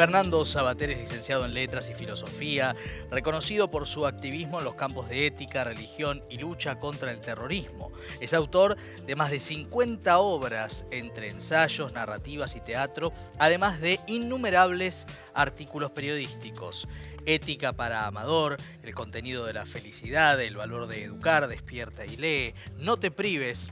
Fernando 0.00 0.46
Sabater 0.46 0.88
es 0.88 0.98
licenciado 0.98 1.44
en 1.44 1.52
Letras 1.52 1.90
y 1.90 1.94
Filosofía, 1.94 2.74
reconocido 3.10 3.70
por 3.70 3.86
su 3.86 4.06
activismo 4.06 4.58
en 4.58 4.64
los 4.64 4.74
campos 4.74 5.10
de 5.10 5.26
ética, 5.26 5.62
religión 5.62 6.24
y 6.30 6.38
lucha 6.38 6.78
contra 6.78 7.10
el 7.10 7.20
terrorismo. 7.20 7.92
Es 8.18 8.32
autor 8.32 8.78
de 9.06 9.14
más 9.14 9.30
de 9.30 9.38
50 9.38 10.18
obras 10.18 10.86
entre 10.90 11.28
ensayos, 11.28 11.92
narrativas 11.92 12.56
y 12.56 12.60
teatro, 12.60 13.12
además 13.38 13.78
de 13.82 14.00
innumerables 14.06 15.04
artículos 15.34 15.90
periodísticos. 15.90 16.88
Ética 17.26 17.74
para 17.74 18.06
Amador, 18.06 18.56
el 18.82 18.94
contenido 18.94 19.44
de 19.44 19.52
la 19.52 19.66
felicidad, 19.66 20.40
el 20.40 20.56
valor 20.56 20.86
de 20.86 21.04
educar, 21.04 21.46
despierta 21.46 22.06
y 22.06 22.16
lee, 22.16 22.54
no 22.78 22.96
te 22.96 23.10
prives, 23.10 23.70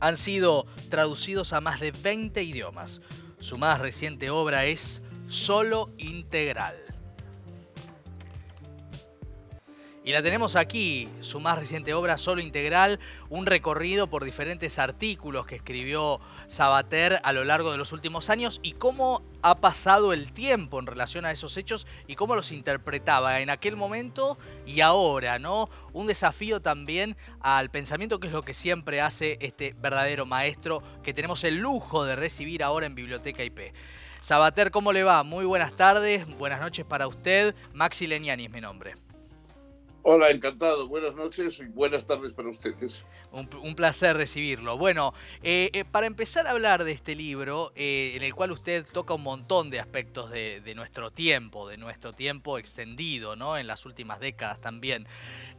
han 0.00 0.16
sido 0.16 0.64
traducidos 0.88 1.52
a 1.52 1.60
más 1.60 1.78
de 1.78 1.90
20 1.90 2.42
idiomas. 2.42 3.02
Su 3.38 3.58
más 3.58 3.80
reciente 3.80 4.30
obra 4.30 4.64
es 4.64 5.02
Solo 5.30 5.90
Integral. 5.98 6.74
Y 10.02 10.10
la 10.10 10.22
tenemos 10.22 10.56
aquí, 10.56 11.08
su 11.20 11.38
más 11.38 11.56
reciente 11.56 11.94
obra, 11.94 12.18
Solo 12.18 12.40
Integral, 12.40 12.98
un 13.28 13.46
recorrido 13.46 14.10
por 14.10 14.24
diferentes 14.24 14.80
artículos 14.80 15.46
que 15.46 15.54
escribió 15.54 16.18
Sabater 16.48 17.20
a 17.22 17.32
lo 17.32 17.44
largo 17.44 17.70
de 17.70 17.78
los 17.78 17.92
últimos 17.92 18.28
años 18.28 18.58
y 18.64 18.72
cómo 18.72 19.22
ha 19.42 19.60
pasado 19.60 20.12
el 20.12 20.32
tiempo 20.32 20.80
en 20.80 20.86
relación 20.86 21.24
a 21.24 21.30
esos 21.30 21.56
hechos 21.56 21.86
y 22.08 22.16
cómo 22.16 22.34
los 22.34 22.50
interpretaba 22.50 23.40
en 23.40 23.50
aquel 23.50 23.76
momento 23.76 24.36
y 24.66 24.80
ahora, 24.80 25.38
¿no? 25.38 25.70
Un 25.92 26.08
desafío 26.08 26.60
también 26.60 27.16
al 27.38 27.70
pensamiento 27.70 28.18
que 28.18 28.26
es 28.26 28.32
lo 28.32 28.42
que 28.42 28.52
siempre 28.52 29.00
hace 29.00 29.38
este 29.40 29.76
verdadero 29.78 30.26
maestro 30.26 30.82
que 31.04 31.14
tenemos 31.14 31.44
el 31.44 31.58
lujo 31.58 32.04
de 32.04 32.16
recibir 32.16 32.64
ahora 32.64 32.86
en 32.86 32.96
Biblioteca 32.96 33.44
IP. 33.44 33.72
Sabater, 34.20 34.70
¿cómo 34.70 34.92
le 34.92 35.02
va? 35.02 35.22
Muy 35.22 35.46
buenas 35.46 35.74
tardes, 35.74 36.26
buenas 36.36 36.60
noches 36.60 36.84
para 36.84 37.08
usted. 37.08 37.54
Maxi 37.72 38.06
Leniani 38.06 38.44
es 38.44 38.50
mi 38.50 38.60
nombre. 38.60 38.94
Hola, 40.02 40.30
encantado. 40.30 40.88
Buenas 40.88 41.14
noches 41.14 41.58
y 41.60 41.66
buenas 41.66 42.06
tardes 42.06 42.32
para 42.32 42.48
ustedes. 42.48 43.04
Un, 43.32 43.74
placer 43.74 44.16
recibirlo. 44.16 44.78
Bueno, 44.78 45.12
eh, 45.42 45.70
eh, 45.72 45.84
para 45.84 46.06
empezar 46.06 46.46
a 46.46 46.50
hablar 46.52 46.84
de 46.84 46.92
este 46.92 47.14
libro, 47.14 47.72
eh, 47.74 48.12
en 48.16 48.22
el 48.22 48.34
cual 48.34 48.50
usted 48.50 48.86
toca 48.90 49.14
un 49.14 49.22
montón 49.22 49.68
de 49.68 49.78
aspectos 49.78 50.30
de, 50.30 50.72
nuestro 50.74 51.10
tiempo, 51.10 51.68
de 51.68 51.76
nuestro 51.76 52.12
tiempo 52.14 52.58
extendido, 52.58 53.36
¿no? 53.36 53.58
En 53.58 53.66
las 53.66 53.84
últimas 53.84 54.20
décadas 54.20 54.60
también. 54.60 55.06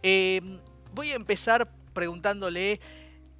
voy 0.02 1.12
a 1.12 1.16
empezar 1.16 1.72
preguntándole, 1.94 2.80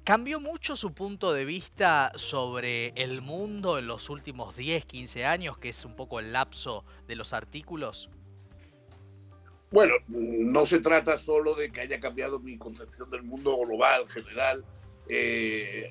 ¿cambió 0.04 0.40
mucho 0.40 0.76
su 0.76 0.92
punto 0.92 1.32
de 1.32 1.44
vista 1.44 2.12
sobre 2.16 2.88
el 2.96 3.22
mundo 3.22 3.78
en 3.78 3.86
los 3.86 4.10
últimos 4.10 4.56
10, 4.56 4.84
15 4.84 5.24
años, 5.24 5.58
que 5.58 5.68
es 5.68 5.84
un 5.84 5.94
poco 5.94 6.20
el 6.20 6.32
lapso 6.32 6.84
de 7.06 7.16
los 7.16 7.32
artículos? 7.32 8.10
Bueno, 9.70 9.94
no 10.08 10.66
se 10.66 10.80
trata 10.80 11.16
solo 11.16 11.54
de 11.54 11.70
que 11.70 11.80
haya 11.80 11.98
cambiado 11.98 12.38
mi 12.38 12.58
concepción 12.58 13.10
del 13.10 13.22
mundo 13.22 13.56
global, 13.56 14.06
general. 14.08 14.64
Eh, 15.08 15.90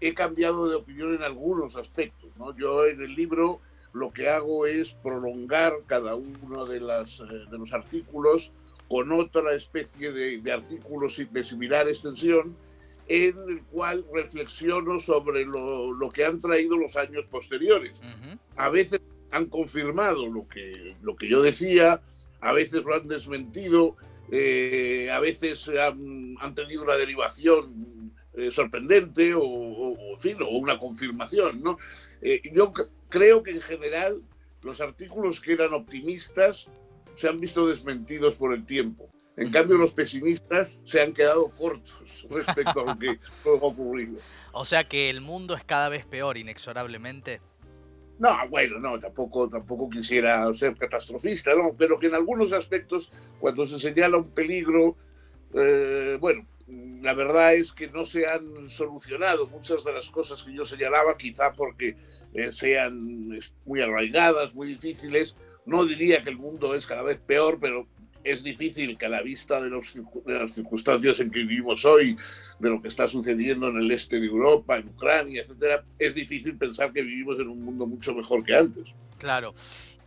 he, 0.00 0.14
cambiado 0.14 0.68
de 0.68 0.76
opinión 0.76 1.14
en 1.14 1.22
algunos 1.22 1.76
aspectos. 1.76 2.30
¿no? 2.36 2.56
Yo 2.56 2.86
en 2.86 3.02
el 3.02 3.14
libro 3.14 3.60
lo 3.92 4.12
que 4.12 4.28
hago 4.28 4.66
es 4.66 4.92
prolongar 4.92 5.72
cada 5.86 6.14
uno 6.14 6.66
de, 6.66 6.80
las, 6.80 7.20
eh, 7.20 7.24
de 7.50 7.58
los 7.58 7.72
artículos 7.72 8.52
con 8.88 9.10
otra 9.10 9.54
especie 9.54 10.12
de, 10.12 10.52
artículos 10.52 11.20
de 11.30 11.42
similar 11.42 11.88
extensión, 11.88 12.56
en 13.08 13.36
el 13.48 13.62
cual 13.64 14.04
reflexiono 14.12 14.98
sobre 14.98 15.44
lo, 15.44 15.92
lo 15.92 16.10
que 16.10 16.24
han 16.24 16.38
traído 16.38 16.76
los 16.76 16.96
años 16.96 17.24
posteriores. 17.30 18.00
A 18.56 18.68
veces 18.68 19.00
han 19.30 19.46
confirmado 19.46 20.26
lo 20.26 20.48
que, 20.48 20.96
lo 21.02 21.16
que 21.16 21.28
yo 21.28 21.42
decía, 21.42 22.00
a 22.40 22.52
veces 22.52 22.84
lo 22.84 22.94
han 22.94 23.06
desmentido, 23.06 23.96
eh, 24.30 25.10
a 25.12 25.20
veces 25.20 25.68
han, 25.68 26.54
tenido 26.54 26.82
una 26.82 26.96
derivación 26.96 28.12
eh, 28.34 28.50
sorprendente 28.50 29.34
o, 29.34 29.96
una 30.50 30.78
confirmación. 30.78 31.62
¿no? 31.62 31.78
Eh, 32.20 32.42
yo 32.52 32.72
creo 33.08 33.42
que 33.42 33.52
en 33.52 33.60
general 33.60 34.22
los 34.62 34.80
artículos 34.80 35.40
que 35.40 35.52
eran 35.52 35.74
optimistas 35.74 36.70
se 37.14 37.28
han 37.28 37.36
visto 37.36 37.66
desmentidos 37.66 38.34
por 38.36 38.52
el 38.52 38.64
tiempo. 38.66 39.08
En 39.36 39.50
cambio, 39.50 39.76
los 39.76 39.92
pesimistas 39.92 40.80
se 40.84 41.02
han 41.02 41.12
quedado 41.12 41.50
cortos 41.50 42.26
respecto 42.30 42.80
a 42.80 42.84
lo 42.94 42.98
que 42.98 43.18
ha 43.44 43.50
ocurrido. 43.50 44.18
O 44.52 44.64
sea 44.64 44.84
que 44.84 45.10
el 45.10 45.20
mundo 45.20 45.54
es 45.54 45.64
cada 45.64 45.90
vez 45.90 46.06
peor, 46.06 46.38
inexorablemente. 46.38 47.40
No, 48.18 48.34
bueno, 48.48 48.78
no, 48.78 48.98
tampoco, 48.98 49.48
tampoco 49.48 49.90
quisiera 49.90 50.52
ser 50.54 50.74
catastrofista, 50.76 51.54
¿no? 51.54 51.74
Pero 51.76 51.98
que 51.98 52.06
en 52.06 52.14
algunos 52.14 52.54
aspectos, 52.54 53.12
cuando 53.38 53.66
se 53.66 53.78
señala 53.78 54.16
un 54.16 54.30
peligro, 54.30 54.96
eh, 55.52 56.16
bueno, 56.18 56.46
la 57.02 57.12
verdad 57.12 57.54
es 57.54 57.74
que 57.74 57.88
no 57.88 58.06
se 58.06 58.26
han 58.26 58.70
solucionado 58.70 59.46
muchas 59.48 59.84
de 59.84 59.92
las 59.92 60.08
cosas 60.08 60.42
que 60.42 60.54
yo 60.54 60.64
señalaba, 60.64 61.18
quizá 61.18 61.52
porque 61.52 61.96
eh, 62.32 62.52
sean 62.52 63.38
muy 63.66 63.80
arraigadas, 63.82 64.54
muy 64.54 64.68
difíciles. 64.68 65.36
No 65.66 65.84
diría 65.84 66.22
que 66.22 66.30
el 66.30 66.38
mundo 66.38 66.74
es 66.74 66.86
cada 66.86 67.02
vez 67.02 67.18
peor, 67.18 67.58
pero 67.60 67.86
es 68.26 68.42
difícil 68.42 68.98
que 68.98 69.06
a 69.06 69.08
la 69.08 69.22
vista 69.22 69.60
de, 69.60 69.70
las 69.70 70.52
circunstancias 70.52 71.20
en 71.20 71.30
que 71.30 71.40
vivimos 71.40 71.84
hoy, 71.84 72.16
de 72.58 72.70
lo 72.70 72.82
que 72.82 72.88
está 72.88 73.06
sucediendo 73.06 73.68
en 73.68 73.76
el 73.76 73.90
este 73.90 74.18
de 74.18 74.26
Europa, 74.26 74.76
en 74.76 74.88
Ucrania, 74.88 75.42
etcétera, 75.42 75.84
es 75.98 76.14
difícil 76.14 76.56
pensar 76.56 76.92
que 76.92 77.02
vivimos 77.02 77.38
en 77.38 77.48
un 77.48 77.62
mundo 77.62 77.86
mucho 77.86 78.14
mejor 78.14 78.44
que 78.44 78.54
antes. 78.54 78.94
Claro. 79.18 79.54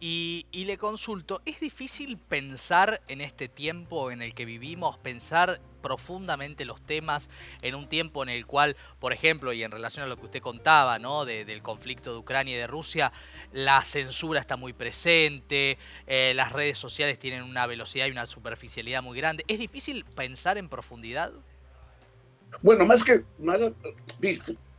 Y, 0.02 0.46
le 0.54 0.78
consulto, 0.78 1.42
¿es 1.46 1.60
difícil 1.60 2.18
pensar 2.18 3.02
en 3.08 3.20
este 3.20 3.50
tiempo 3.50 4.12
en 4.12 4.22
el 4.22 4.34
que 4.34 4.46
vivimos, 4.46 4.98
pensar 4.98 5.60
profundamente 5.82 6.64
los 6.64 6.82
temas 6.82 7.30
en 7.62 7.76
un 7.76 7.90
tiempo 7.90 8.24
en 8.24 8.30
el 8.30 8.46
cual, 8.46 8.78
por 9.00 9.12
ejemplo, 9.12 9.52
y 9.52 9.64
en 9.64 9.72
relación 9.72 10.06
a 10.06 10.08
lo 10.08 10.18
que 10.18 10.26
usted 10.26 10.42
contaba, 10.42 11.00
¿no? 11.00 11.26
del 11.26 11.62
conflicto 11.62 12.14
de 12.14 12.20
Ucrania 12.20 12.56
y 12.56 12.58
de 12.58 12.68
Rusia, 12.68 13.12
la 13.52 13.84
censura 13.84 14.40
está 14.40 14.56
muy 14.56 14.72
presente, 14.72 15.78
eh, 16.08 16.34
las 16.34 16.54
redes 16.54 16.78
sociales 16.78 17.20
tienen 17.20 17.44
una 17.44 17.66
velocidad 17.68 18.08
y 18.08 18.12
una 18.12 18.26
superficialidad 18.26 19.04
muy 19.04 19.18
grande. 19.18 19.44
¿Es 19.48 19.60
difícil 19.60 20.06
pensar 20.16 20.58
en 20.58 20.70
profundidad? 20.70 21.34
Bueno, 22.62 22.86
más 22.86 23.04
que 23.04 23.24
nada, 23.38 23.72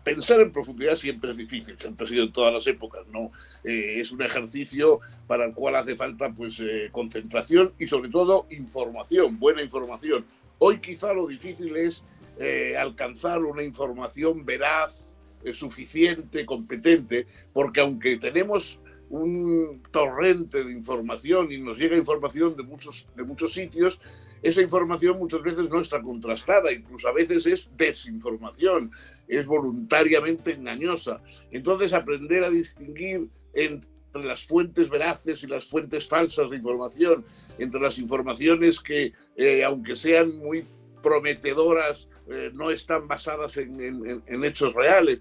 pensar 0.04 0.40
en 0.40 0.52
profundidad 0.52 0.94
siempre 0.94 1.30
es 1.30 1.36
difícil, 1.36 1.76
siempre 1.78 2.04
ha 2.04 2.08
sido 2.08 2.24
en 2.24 2.32
todas 2.32 2.52
las 2.52 2.66
épocas, 2.66 3.06
¿no? 3.12 3.30
Eh, 3.64 4.00
es 4.00 4.12
un 4.12 4.22
ejercicio 4.22 5.00
para 5.26 5.44
el 5.44 5.54
cual 5.54 5.76
hace 5.76 5.96
falta 5.96 6.30
pues 6.32 6.60
eh, 6.60 6.88
concentración 6.90 7.74
y 7.78 7.86
sobre 7.86 8.10
todo 8.10 8.46
información, 8.50 9.38
buena 9.38 9.62
información. 9.62 10.24
Hoy 10.58 10.78
quizá 10.80 11.12
lo 11.12 11.26
difícil 11.26 11.76
es 11.76 12.04
eh, 12.38 12.76
alcanzar 12.76 13.40
una 13.40 13.62
información 13.62 14.44
veraz, 14.44 15.06
suficiente, 15.54 16.44
competente, 16.44 17.26
porque 17.54 17.80
aunque 17.80 18.18
tenemos 18.18 18.82
un 19.08 19.82
torrente 19.90 20.62
de 20.62 20.70
información 20.70 21.50
y 21.50 21.58
nos 21.58 21.78
llega 21.78 21.96
información 21.96 22.56
de 22.56 22.62
muchos, 22.62 23.08
de 23.16 23.24
muchos 23.24 23.54
sitios, 23.54 24.00
esa 24.42 24.62
información 24.62 25.18
muchas 25.18 25.42
veces 25.42 25.68
no 25.68 25.80
está 25.80 26.00
contrastada, 26.00 26.72
incluso 26.72 27.08
a 27.08 27.12
veces 27.12 27.46
es 27.46 27.76
desinformación, 27.76 28.90
es 29.28 29.46
voluntariamente 29.46 30.52
engañosa. 30.52 31.22
Entonces, 31.50 31.92
aprender 31.92 32.44
a 32.44 32.50
distinguir 32.50 33.28
entre 33.52 33.88
las 34.14 34.44
fuentes 34.44 34.88
veraces 34.88 35.42
y 35.44 35.46
las 35.46 35.66
fuentes 35.66 36.08
falsas 36.08 36.50
de 36.50 36.56
información, 36.56 37.24
entre 37.58 37.80
las 37.80 37.98
informaciones 37.98 38.80
que, 38.80 39.12
eh, 39.36 39.62
aunque 39.64 39.94
sean 39.94 40.36
muy 40.38 40.66
prometedoras, 41.02 42.08
eh, 42.28 42.50
no 42.54 42.70
están 42.70 43.08
basadas 43.08 43.56
en, 43.56 44.44
hechos 44.44 44.72
reales. 44.74 45.20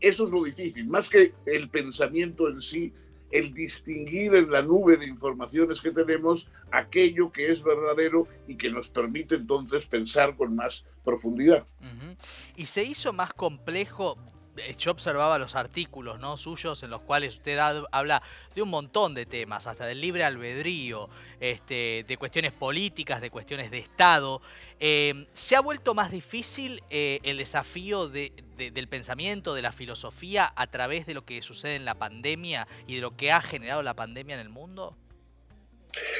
Eso 0.00 0.24
es 0.24 0.30
lo 0.30 0.42
difícil, 0.42 0.88
más 0.88 1.08
que 1.08 1.34
el 1.44 1.68
pensamiento 1.68 2.48
en 2.48 2.60
sí, 2.60 2.92
el 3.30 3.52
distinguir 3.52 4.34
en 4.34 4.50
la 4.50 4.62
nube 4.62 4.96
de 4.96 5.06
informaciones 5.06 5.80
que 5.80 5.90
tenemos 5.90 6.50
aquello 6.70 7.30
que 7.30 7.50
es 7.50 7.62
verdadero 7.62 8.28
y 8.46 8.56
que 8.56 8.70
nos 8.70 8.88
permite 8.88 9.34
entonces 9.34 9.86
pensar 9.86 10.36
con 10.36 10.54
más 10.54 10.84
profundidad. 11.04 11.66
Y 12.56 12.66
se 12.66 12.84
hizo 12.84 13.12
más 13.12 13.32
complejo 13.32 14.16
yo 14.78 14.90
observaba 14.90 15.38
los 15.38 15.54
artículos 15.54 16.18
¿no? 16.20 16.36
suyos 16.36 16.82
en 16.82 16.90
los 16.90 17.02
cuales 17.02 17.34
usted 17.34 17.58
habla 17.90 18.22
de 18.54 18.62
un 18.62 18.70
montón 18.70 19.14
de 19.14 19.26
temas, 19.26 19.66
hasta 19.66 19.86
del 19.86 20.00
libre 20.00 20.24
albedrío, 20.24 21.08
este, 21.40 22.04
de 22.06 22.16
cuestiones 22.16 22.52
políticas, 22.52 23.20
de 23.20 23.30
cuestiones 23.30 23.70
de 23.70 23.78
Estado. 23.78 24.40
Em, 24.78 25.26
¿Se 25.32 25.56
ha 25.56 25.60
vuelto 25.60 25.94
más 25.94 26.10
difícil 26.10 26.82
eh, 26.90 27.20
el 27.22 27.38
desafío 27.38 28.08
del 28.08 28.88
pensamiento, 28.88 29.54
de 29.54 29.62
la 29.62 29.72
filosofía, 29.72 30.52
a 30.56 30.66
través 30.66 31.06
de 31.06 31.14
lo 31.14 31.24
que 31.24 31.42
sucede 31.42 31.76
en 31.76 31.84
la 31.84 31.94
pandemia 31.94 32.66
y 32.86 32.96
de 32.96 33.00
lo 33.00 33.16
que 33.16 33.32
ha 33.32 33.40
generado 33.40 33.82
la 33.82 33.94
pandemia 33.94 34.34
en 34.34 34.40
el 34.40 34.48
mundo? 34.48 34.96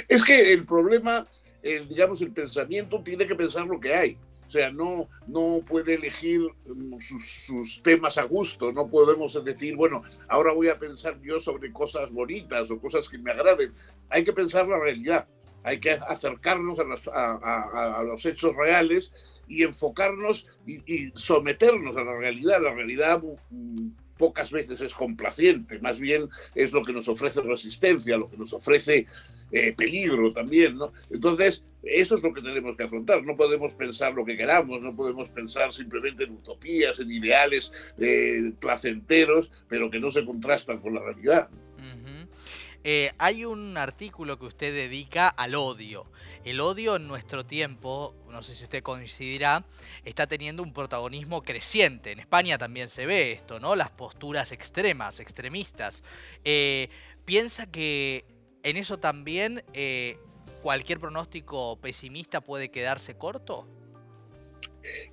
Es 0.08 0.24
que 0.24 0.52
el 0.52 0.64
problema, 0.64 1.26
digamos, 1.62 2.22
el 2.22 2.32
pensamiento 2.32 3.02
tiene 3.02 3.26
que 3.26 3.34
pensar 3.34 3.66
lo 3.66 3.78
que 3.78 3.94
hay 3.94 4.18
O 4.46 4.48
sea, 4.48 4.70
no, 4.70 5.08
no 5.26 5.60
puede 5.66 5.94
elegir 5.94 6.40
mm, 6.66 7.00
sus, 7.00 7.82
temas 7.82 8.16
a 8.16 8.22
gusto. 8.22 8.70
No 8.70 8.88
podemos 8.88 9.42
decir, 9.44 9.74
bueno, 9.74 10.02
ahora 10.28 10.52
voy 10.52 10.68
a 10.68 10.78
pensar 10.78 11.20
yo 11.20 11.40
sobre 11.40 11.72
cosas 11.72 12.12
bonitas 12.12 12.70
o 12.70 12.78
cosas 12.78 13.08
que 13.08 13.18
me 13.18 13.32
agraden. 13.32 13.72
Hay 14.08 14.22
que 14.22 14.32
pensar 14.32 14.68
la 14.68 14.78
realidad. 14.78 15.26
Hay 15.64 15.80
que 15.80 15.90
acercarnos 15.90 16.78
a, 17.12 18.02
los 18.04 18.24
hechos 18.24 18.54
reales 18.54 19.12
y 19.48 19.64
enfocarnos 19.64 20.48
y, 20.64 21.10
someternos 21.14 21.96
a 21.96 22.04
la 22.04 22.16
realidad. 22.16 22.62
La 22.62 22.72
realidad 22.72 23.20
mm, 23.50 23.88
pocas 24.16 24.50
veces 24.50 24.80
es 24.80 24.94
complaciente, 24.94 25.78
más 25.80 26.00
bien 26.00 26.28
es 26.54 26.72
lo 26.72 26.82
que 26.82 26.92
nos 26.92 27.08
ofrece 27.08 27.40
resistencia, 27.42 28.16
lo 28.16 28.28
que 28.28 28.36
nos 28.36 28.52
ofrece 28.52 29.06
eh, 29.52 29.74
peligro 29.76 30.32
también, 30.32 30.76
¿no? 30.76 30.92
Entonces, 31.10 31.64
eso 31.82 32.16
es 32.16 32.22
lo 32.22 32.32
que 32.32 32.42
tenemos 32.42 32.76
que 32.76 32.82
afrontar. 32.82 33.22
No 33.22 33.36
podemos 33.36 33.72
pensar 33.74 34.12
lo 34.12 34.24
que 34.24 34.36
queramos, 34.36 34.82
no 34.82 34.94
podemos 34.94 35.28
pensar 35.28 35.72
simplemente 35.72 36.24
en 36.24 36.32
utopías, 36.32 36.98
en 36.98 37.12
ideales 37.12 37.72
eh, 37.98 38.52
placenteros, 38.58 39.52
pero 39.68 39.90
que 39.90 40.00
no 40.00 40.10
se 40.10 40.24
contrastan 40.24 40.78
con 40.78 40.94
la 40.94 41.00
realidad. 41.00 41.48
Eh, 42.88 43.10
hay 43.18 43.44
un 43.44 43.76
artículo 43.76 44.38
que 44.38 44.46
usted 44.46 44.72
dedica 44.72 45.26
al 45.26 45.56
odio. 45.56 46.06
El 46.44 46.60
odio 46.60 46.94
en 46.94 47.08
nuestro 47.08 47.44
tiempo, 47.44 48.14
no 48.30 48.42
sé 48.42 48.54
si 48.54 48.62
usted 48.62 48.80
coincidirá, 48.80 49.64
está 50.04 50.28
teniendo 50.28 50.62
un 50.62 50.72
protagonismo 50.72 51.42
creciente. 51.42 52.12
En 52.12 52.20
España 52.20 52.58
también 52.58 52.88
se 52.88 53.04
ve 53.04 53.32
esto, 53.32 53.58
¿no? 53.58 53.74
Las 53.74 53.90
posturas 53.90 54.52
extremas, 54.52 55.18
extremistas. 55.18 56.04
Eh, 56.44 56.88
¿Piensa 57.24 57.68
que 57.68 58.24
en 58.62 58.76
eso 58.76 59.00
también 59.00 59.64
eh, 59.72 60.16
cualquier 60.62 61.00
pronóstico 61.00 61.80
pesimista 61.80 62.40
puede 62.40 62.70
quedarse 62.70 63.18
corto? 63.18 63.66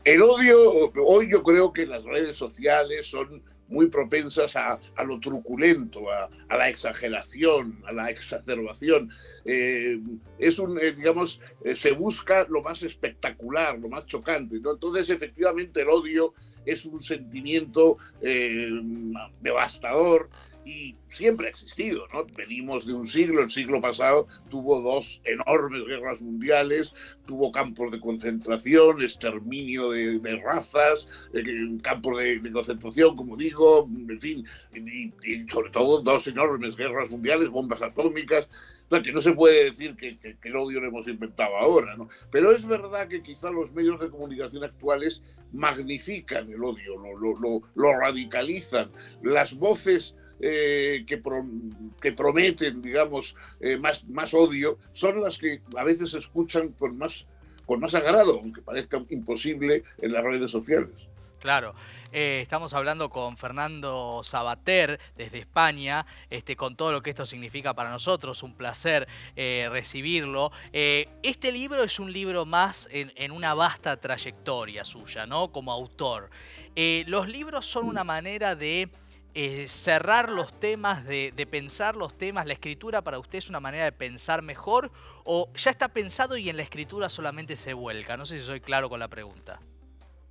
El 0.03 0.21
odio, 0.21 0.91
hoy 1.07 1.27
yo 1.31 1.41
creo 1.41 1.73
que 1.73 1.87
las 1.87 2.03
redes 2.03 2.37
sociales 2.37 3.07
son 3.07 3.43
muy 3.73 3.87
propensas 3.87 4.55
a, 4.55 4.79
lo 5.03 5.19
truculento, 5.19 6.03
a, 6.11 6.29
la 6.55 6.69
exageración, 6.69 7.81
a 7.85 7.91
la 7.91 8.11
exacerbación. 8.11 9.09
Eh, 9.43 9.99
es 10.37 10.59
un, 10.59 10.79
eh, 10.79 10.91
digamos, 10.91 11.41
eh, 11.65 11.75
se 11.75 11.91
busca 11.91 12.45
lo 12.47 12.61
más 12.61 12.83
espectacular, 12.83 13.79
lo 13.79 13.89
más 13.89 14.05
chocante. 14.05 14.57
Entonces, 14.57 15.09
efectivamente, 15.09 15.81
el 15.81 15.89
odio 15.89 16.35
es 16.65 16.85
un 16.85 17.01
sentimiento 17.01 17.97
devastador 19.41 20.29
y 20.65 20.95
siempre 21.09 21.47
ha 21.47 21.49
existido, 21.49 22.07
¿no? 22.13 22.25
Venimos 22.35 22.85
de 22.85 22.93
un 22.93 23.05
siglo, 23.05 23.41
el 23.41 23.49
siglo 23.49 23.81
pasado 23.81 24.27
tuvo 24.49 24.81
dos 24.81 25.21
enormes 25.25 25.85
guerras 25.85 26.21
mundiales, 26.21 26.93
tuvo 27.25 27.51
campos 27.51 27.91
de 27.91 27.99
concentración, 27.99 29.01
exterminio 29.01 29.91
de, 29.91 30.41
razas, 30.43 31.09
eh, 31.33 31.43
campos 31.81 32.17
de, 32.17 32.51
concentración, 32.51 33.15
como 33.15 33.35
digo, 33.35 33.89
en 34.09 34.19
fin, 34.19 34.45
y, 34.73 35.49
sobre 35.49 35.69
todo 35.71 36.01
dos 36.01 36.27
enormes 36.27 36.77
guerras 36.77 37.11
mundiales, 37.11 37.49
bombas 37.49 37.81
atómicas, 37.81 38.49
o 38.87 38.89
sea, 38.89 39.01
que 39.01 39.11
no 39.11 39.21
se 39.21 39.33
puede 39.33 39.65
decir 39.65 39.95
que, 39.95 40.17
el 40.43 40.55
odio 40.55 40.79
lo 40.79 40.87
hemos 40.87 41.07
inventado 41.07 41.55
ahora, 41.57 41.95
¿no? 41.95 42.09
Pero 42.31 42.51
es 42.51 42.65
verdad 42.65 43.07
que 43.07 43.23
quizá 43.23 43.49
los 43.49 43.71
medios 43.73 43.99
de 43.99 44.09
comunicación 44.09 44.63
actuales 44.63 45.23
magnifican 45.51 46.51
el 46.51 46.63
odio, 46.63 46.97
lo, 46.97 47.39
lo, 47.39 47.61
lo 47.75 47.99
radicalizan. 47.99 48.91
Las 49.21 49.55
voces 49.55 50.15
eh, 50.39 51.05
que, 51.07 52.11
prometen, 52.11 52.81
digamos, 52.81 53.35
eh, 53.61 53.77
más, 53.77 54.05
más 54.09 54.33
odio, 54.33 54.77
son 54.91 55.21
las 55.21 55.37
que 55.37 55.61
a 55.77 55.83
veces 55.83 56.11
se 56.11 56.19
escuchan 56.19 56.69
con 56.69 56.97
más, 56.97 57.27
con 57.65 57.79
más 57.79 57.95
agrado, 57.95 58.39
aunque 58.39 58.61
parezca 58.61 59.01
imposible 59.09 59.83
en 59.99 60.11
las 60.11 60.23
redes 60.23 60.51
sociales. 60.51 60.89
Claro, 61.39 61.75
eh, 62.11 62.39
estamos 62.41 62.73
hablando 62.73 63.09
con 63.09 63.37
Fernando 63.37 64.21
Sabater 64.23 64.99
desde 65.17 65.39
España, 65.39 66.05
este, 66.29 66.55
con 66.55 66.75
todo 66.75 66.93
lo 66.93 67.01
que 67.01 67.09
esto 67.09 67.25
significa 67.25 67.73
para 67.73 67.89
nosotros, 67.89 68.43
un 68.43 68.55
placer 68.55 69.07
recibirlo. 69.35 70.51
este 70.71 71.51
libro 71.51 71.83
es 71.83 71.99
un 71.99 72.11
libro 72.11 72.45
más 72.45 72.87
en, 72.91 73.11
en, 73.17 73.31
una 73.31 73.53
vasta 73.53 73.97
trayectoria 73.97 74.85
suya, 74.85 75.25
¿no? 75.25 75.51
Como 75.51 75.71
autor. 75.71 76.29
los 77.07 77.27
libros 77.27 77.65
son 77.65 77.87
una 77.87 78.05
manera 78.05 78.55
de 78.55 78.89
eh, 79.35 79.67
cerrar 79.67 80.29
los 80.29 80.59
temas, 80.59 81.05
de, 81.05 81.47
pensar 81.49 81.95
los 81.95 82.17
temas, 82.17 82.45
la 82.45 82.53
escritura 82.53 83.01
para 83.01 83.17
usted 83.17 83.39
es 83.39 83.49
una 83.49 83.59
manera 83.59 83.85
de 83.85 83.91
pensar 83.91 84.41
mejor 84.41 84.91
o 85.23 85.51
ya 85.55 85.71
está 85.71 85.87
pensado 85.87 86.37
y 86.37 86.49
en 86.49 86.57
la 86.57 86.63
escritura 86.63 87.09
solamente 87.09 87.55
se 87.55 87.73
vuelca? 87.73 88.15
No 88.15 88.25
sé 88.25 88.39
si 88.39 88.45
soy 88.45 88.59
claro 88.59 88.89
con 88.89 88.99
la 88.99 89.07
pregunta. 89.07 89.59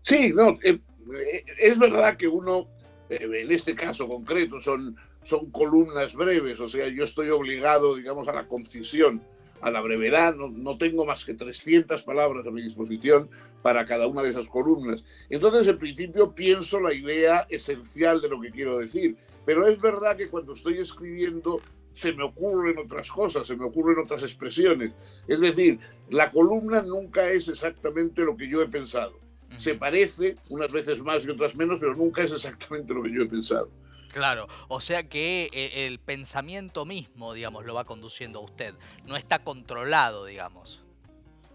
Sí, 0.03 0.33
no, 0.33 0.51
eh, 0.63 0.79
eh, 1.15 1.45
es 1.59 1.79
verdad 1.79 2.17
que 2.17 2.29
uno, 2.29 2.69
en 3.09 3.51
este 3.51 3.75
caso 3.75 4.07
concreto, 4.07 4.61
son, 4.61 4.97
son 5.23 5.51
columnas 5.51 6.15
breves, 6.15 6.61
o 6.61 6.69
sea, 6.69 6.89
yo 6.89 7.05
estoy 7.05 7.31
obligado, 7.31 7.97
digamos, 7.97 8.29
a 8.29 8.33
la 8.33 8.47
concisión 8.47 9.23
a 9.63 9.71
la 9.71 9.81
brevedad, 9.81 10.35
no, 10.35 10.77
tengo 10.77 11.07
más 11.07 11.25
que 11.25 11.35
300 11.35 12.03
palabras 12.03 12.45
a 12.45 12.51
mi 12.51 12.63
disposición 12.63 13.31
para 13.63 13.87
cada 13.87 14.09
una 14.09 14.23
de 14.23 14.31
esas 14.31 14.49
columnas. 14.49 15.05
Entonces, 15.31 15.69
en 15.69 15.79
principio, 15.79 16.35
pienso 16.35 16.81
la 16.81 16.93
idea 16.93 17.47
esencial 17.49 18.21
de 18.21 18.29
lo 18.29 18.41
que 18.41 18.51
quiero 18.51 18.79
decir, 18.79 19.17
pero 19.47 19.67
es 19.69 19.81
verdad 19.81 20.17
que 20.17 20.29
cuando 20.29 20.55
estoy 20.55 20.79
escribiendo 20.79 21.61
se 21.93 22.13
me 22.13 22.25
ocurren 22.25 22.79
otras 22.79 23.11
cosas, 23.13 23.47
se 23.47 23.55
me 23.55 23.65
ocurren 23.65 23.99
otras 23.99 24.23
expresiones. 24.23 24.93
Es 25.29 25.41
decir, 25.41 25.79
la 26.11 26.33
columna 26.33 26.83
nunca 26.83 27.31
es 27.31 27.49
exactamente 27.49 28.23
lo 28.23 28.37
que 28.37 28.49
yo 28.49 28.63
he 28.63 28.69
pensado. 28.69 29.21
Se 29.59 29.75
parece, 29.75 30.37
unas 30.51 30.73
veces 30.73 31.03
más 31.03 31.25
y 31.25 31.31
otras 31.31 31.55
menos, 31.55 31.79
pero 31.79 31.95
nunca 31.95 32.25
es 32.25 32.33
exactamente 32.33 32.95
lo 32.95 33.03
que 33.03 33.13
yo 33.13 33.23
he 33.23 33.27
pensado. 33.27 33.71
Claro, 34.13 34.47
o 34.69 34.81
sea 34.81 35.09
que 35.09 35.49
eh, 35.53 35.87
el 35.87 35.99
pensamiento 35.99 36.85
mismo, 36.85 37.33
digamos, 37.33 37.65
lo 37.65 37.75
va 37.75 37.85
conduciendo 37.85 38.41
a 38.41 38.43
usted, 38.43 38.75
no 39.07 39.17
está 39.17 39.43
controlado, 39.43 40.27
digamos. 40.27 40.85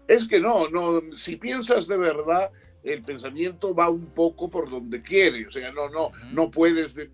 Es 0.08 0.26
que 0.26 0.40
no, 0.40 0.68
no, 0.68 1.16
si 1.16 1.36
piensas 1.36 1.86
de 1.86 1.96
verdad, 1.96 2.50
el 2.82 3.02
pensamiento 3.02 3.74
va 3.74 3.88
un 3.90 4.06
poco 4.06 4.50
por 4.50 4.68
donde 4.70 5.02
quiere, 5.02 5.46
o 5.46 5.50
sea, 5.50 5.70
no, 5.70 5.88
no, 5.88 6.10
no 6.32 6.50
puedes 6.50 6.96
eh, 6.98 7.10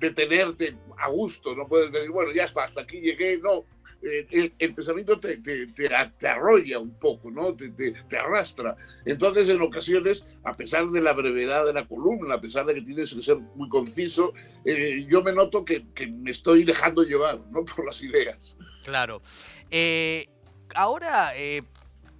detenerte 0.00 0.76
a 0.98 1.08
gusto, 1.08 1.54
no 1.54 1.68
puedes 1.68 1.92
decir, 1.92 2.10
bueno, 2.10 2.32
ya 2.32 2.44
está, 2.44 2.64
hasta 2.64 2.82
aquí 2.82 3.00
llegué, 3.00 3.38
no, 3.38 3.64
eh, 4.04 4.52
el, 4.58 4.74
pensamiento 4.74 5.18
te, 5.18 5.38
te, 5.38 6.28
arrolla 6.28 6.78
un 6.78 6.98
poco, 6.98 7.30
¿no? 7.30 7.54
Te, 7.54 8.18
arrastra. 8.18 8.76
Entonces, 9.04 9.48
en 9.48 9.62
ocasiones, 9.62 10.26
a 10.44 10.54
pesar 10.54 10.86
de 10.88 11.00
la 11.00 11.12
brevedad 11.12 11.64
de 11.64 11.72
la 11.72 11.86
columna, 11.86 12.34
a 12.34 12.40
pesar 12.40 12.66
de 12.66 12.74
que 12.74 12.82
tienes 12.82 13.14
que 13.14 13.22
ser 13.22 13.36
muy 13.36 13.68
conciso, 13.68 14.34
eh, 14.64 15.06
yo 15.08 15.22
me 15.22 15.32
noto 15.32 15.64
que, 15.64 15.84
me 16.06 16.30
estoy 16.30 16.64
dejando 16.64 17.02
llevar, 17.02 17.40
¿no? 17.50 17.64
Por 17.76 17.86
las 17.86 18.02
ideas. 18.02 18.58
Claro. 18.84 19.22
Eh, 19.70 20.28
ahora, 20.74 21.32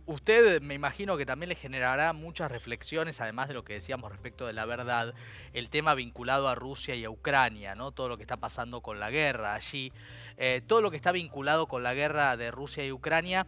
Usted 0.07 0.61
me 0.61 0.75
imagino 0.75 1.17
que 1.17 1.25
también 1.25 1.49
le 1.49 1.55
generará 1.55 2.13
muchas 2.13 2.51
reflexiones, 2.51 3.23
además 3.23 3.49
de 3.49 3.55
lo 3.55 3.65
que 3.65 3.73
decíamos 3.73 4.13
respecto 4.13 4.47
de 4.47 4.53
la 4.53 4.67
verdad, 4.67 5.15
el 5.55 5.71
tema 5.71 5.95
vinculado 5.95 6.47
a 6.49 6.55
Rusia 6.55 6.95
y 6.95 7.05
a 7.05 7.11
Ucrania, 7.11 7.75
¿no? 7.75 7.91
Todo 7.91 8.11
lo 8.11 8.19
que 8.19 8.23
está 8.23 8.37
pasando 8.37 8.83
con 8.83 9.01
la 9.01 9.11
guerra 9.11 9.55
allí, 9.55 9.93
eh, 10.37 10.61
todo 10.67 10.83
lo 10.83 10.91
que 10.91 10.97
está 10.97 11.11
vinculado 11.11 11.67
con 11.67 11.83
la 11.83 11.95
guerra 11.95 12.37
de 12.37 12.51
Rusia 12.51 12.85
y 12.85 12.93
Ucrania. 12.93 13.47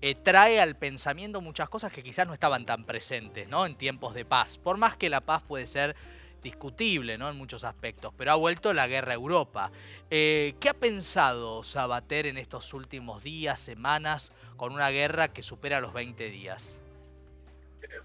Eh, 0.00 0.14
trae 0.14 0.60
al 0.60 0.76
pensamiento 0.76 1.40
muchas 1.40 1.68
cosas 1.68 1.92
que 1.92 2.04
quizás 2.04 2.26
no 2.26 2.32
estaban 2.32 2.64
tan 2.64 2.84
presentes 2.84 3.48
¿no? 3.48 3.66
en 3.66 3.74
tiempos 3.74 4.14
de 4.14 4.24
paz. 4.24 4.56
Por 4.56 4.78
más 4.78 4.96
que 4.96 5.10
la 5.10 5.20
paz 5.20 5.42
puede 5.42 5.66
ser 5.66 5.96
discutible 6.42 7.18
¿no? 7.18 7.28
en 7.28 7.36
muchos 7.36 7.64
aspectos, 7.64 8.12
pero 8.16 8.32
ha 8.32 8.36
vuelto 8.36 8.72
la 8.72 8.86
guerra 8.86 9.12
a 9.12 9.16
Europa. 9.16 9.70
Eh, 10.10 10.54
¿Qué 10.60 10.68
ha 10.68 10.74
pensado 10.74 11.64
Sabater 11.64 12.26
en 12.26 12.38
estos 12.38 12.72
últimos 12.74 13.22
días, 13.24 13.60
semanas, 13.60 14.32
con 14.58 14.74
una 14.74 14.90
guerra 14.90 15.28
que 15.28 15.40
supera 15.40 15.80
los 15.80 15.94
20 15.94 16.28
días? 16.28 16.82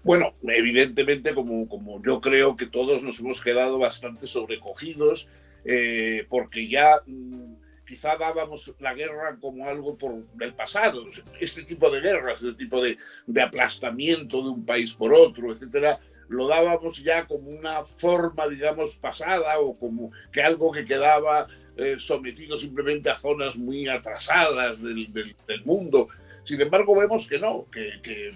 Bueno, 0.02 0.32
evidentemente, 0.42 1.34
como, 1.34 1.68
como 1.68 2.02
yo 2.02 2.22
creo 2.22 2.56
que 2.56 2.66
todos 2.66 3.02
nos 3.02 3.20
hemos 3.20 3.42
quedado 3.42 3.78
bastante 3.78 4.26
sobrecogidos, 4.26 5.28
eh, 5.66 6.26
porque 6.30 6.68
ya 6.68 7.02
mm, 7.06 7.54
quizá 7.86 8.16
dábamos 8.16 8.74
la 8.78 8.94
guerra 8.94 9.36
como 9.38 9.68
algo 9.68 9.98
por, 9.98 10.26
del 10.34 10.54
pasado, 10.54 11.04
este 11.38 11.64
tipo 11.64 11.90
de 11.90 12.00
guerras, 12.00 12.42
este 12.42 12.54
tipo 12.54 12.80
de, 12.80 12.96
de 13.26 13.42
aplastamiento 13.42 14.42
de 14.42 14.48
un 14.48 14.64
país 14.64 14.94
por 14.94 15.12
otro, 15.12 15.52
etcétera, 15.52 16.00
lo 16.28 16.48
dábamos 16.48 17.02
ya 17.02 17.26
como 17.26 17.50
una 17.50 17.84
forma, 17.84 18.48
digamos, 18.48 18.96
pasada 18.96 19.58
o 19.60 19.78
como 19.78 20.10
que 20.32 20.42
algo 20.42 20.72
que 20.72 20.84
quedaba 20.84 21.46
eh, 21.76 21.96
sometido 21.98 22.56
simplemente 22.56 23.10
a 23.10 23.14
zonas 23.14 23.56
muy 23.56 23.88
atrasadas 23.88 24.82
del, 24.82 25.12
del, 25.12 25.64
mundo. 25.64 26.08
Sin 26.44 26.60
embargo, 26.60 26.94
vemos 26.94 27.26
que 27.26 27.38
no, 27.38 27.66
que, 27.72 28.00
que, 28.02 28.34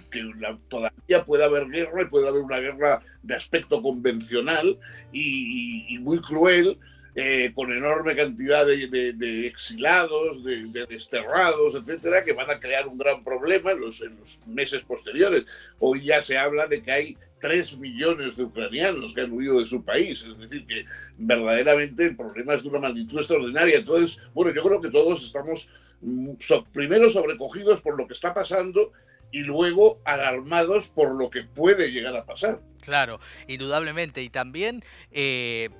todavía 0.68 1.24
puede 1.24 1.44
haber 1.44 1.68
guerra 1.68 2.02
y 2.02 2.06
puede 2.06 2.26
haber 2.26 2.40
una 2.40 2.58
guerra 2.58 3.02
de 3.22 3.34
aspecto 3.34 3.82
convencional 3.82 4.78
y, 5.12 5.98
muy 6.00 6.20
cruel, 6.20 6.78
eh, 7.14 7.52
con 7.54 7.70
enorme 7.70 8.16
cantidad 8.16 8.64
de, 8.64 9.46
exilados, 9.46 10.42
de, 10.42 10.86
desterrados, 10.88 11.74
etcétera, 11.74 12.22
que 12.22 12.32
van 12.32 12.50
a 12.50 12.58
crear 12.58 12.88
un 12.88 12.96
gran 12.96 13.22
problema 13.22 13.72
en 13.72 13.80
los, 13.80 14.02
meses 14.46 14.82
posteriores. 14.84 15.44
Hoy 15.78 16.04
ya 16.04 16.22
se 16.22 16.38
habla 16.38 16.66
de 16.66 16.82
que 16.82 16.92
hay 16.92 17.16
tres 17.40 17.78
millones 17.78 18.36
de 18.36 18.44
ucranianos 18.44 19.14
que 19.14 19.22
han 19.22 19.32
huido 19.32 19.60
de 19.60 19.66
su 19.66 19.84
país. 19.84 20.24
Es 20.24 20.38
decir, 20.38 20.66
que 20.66 20.84
verdaderamente 21.16 22.06
el 22.06 22.16
problema 22.16 22.54
es 22.54 22.62
de 22.62 22.68
una 22.68 22.80
magnitud 22.80 23.18
extraordinaria. 23.18 23.78
Entonces, 23.78 24.20
bueno, 24.34 24.52
yo 24.54 24.62
creo 24.62 24.80
que 24.80 24.90
todos 24.90 25.24
estamos 25.24 25.68
mm, 26.00 26.34
primero 26.72 27.08
sobrecogidos 27.08 27.80
por 27.80 27.96
lo 27.96 28.06
que 28.06 28.12
está 28.12 28.34
pasando 28.34 28.92
y 29.30 29.40
luego 29.40 30.00
alarmados 30.04 30.88
por 30.88 31.14
lo 31.14 31.30
que 31.30 31.42
puede 31.42 31.90
llegar 31.90 32.16
a 32.16 32.24
pasar. 32.24 32.60
Claro, 32.82 33.20
indudablemente. 33.46 34.22
Y 34.22 34.30
también 34.30 34.82
eh, 35.10 35.70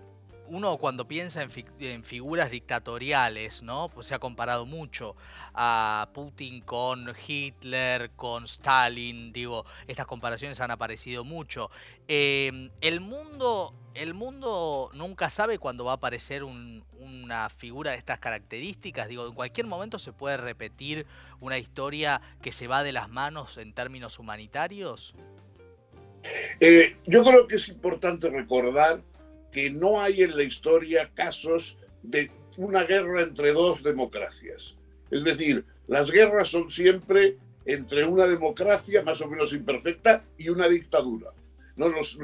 uno 0.48 0.76
cuando 0.78 1.06
piensa 1.06 1.42
en, 1.42 2.04
figuras 2.04 2.50
dictatoriales, 2.50 3.62
¿no? 3.62 3.88
Pues 3.88 4.06
se 4.06 4.14
ha 4.14 4.18
comparado 4.18 4.66
mucho 4.66 5.16
a 5.54 6.08
Putin 6.12 6.60
con 6.60 7.12
Hitler, 7.26 8.10
con 8.16 8.44
Stalin, 8.44 9.32
digo, 9.32 9.64
estas 9.86 10.06
comparaciones 10.06 10.60
han 10.60 10.70
aparecido 10.70 11.24
mucho. 11.24 11.70
Em, 12.06 12.70
el 12.80 13.00
mundo, 13.00 13.74
el 13.94 14.14
mundo 14.14 14.90
nunca 14.94 15.30
sabe 15.30 15.58
cuándo 15.58 15.84
va 15.84 15.92
a 15.92 15.96
aparecer 15.96 16.44
una 16.44 17.48
figura 17.48 17.92
de 17.92 17.98
estas 17.98 18.18
características. 18.18 19.08
Digo, 19.08 19.26
en 19.26 19.34
cualquier 19.34 19.66
momento 19.66 19.98
se 19.98 20.12
puede 20.12 20.36
repetir 20.36 21.06
una 21.40 21.58
historia 21.58 22.20
que 22.42 22.52
se 22.52 22.66
va 22.66 22.82
de 22.82 22.92
las 22.92 23.08
manos 23.08 23.58
en 23.58 23.72
términos 23.72 24.18
humanitarios. 24.18 25.14
Eh, 26.60 26.96
yo 27.06 27.22
creo 27.22 27.46
que 27.46 27.56
es 27.56 27.68
importante 27.68 28.28
recordar 28.28 29.02
que 29.52 29.70
no 29.70 30.00
hay 30.00 30.22
en 30.22 30.36
la 30.36 30.42
historia 30.42 31.10
casos 31.14 31.76
de 32.02 32.30
una 32.56 32.84
guerra 32.84 33.22
entre 33.22 33.52
dos 33.52 33.82
democracias. 33.82 34.76
Es 35.10 35.24
decir, 35.24 35.64
las 35.86 36.10
guerras 36.10 36.48
son 36.48 36.70
siempre 36.70 37.36
entre 37.64 38.04
una 38.04 38.26
democracia 38.26 39.02
más 39.02 39.20
o 39.20 39.28
menos 39.28 39.52
imperfecta 39.52 40.24
y 40.36 40.48
una 40.48 40.68
dictadura. 40.68 41.32
¿no? 41.76 41.88
Los, 41.88 42.18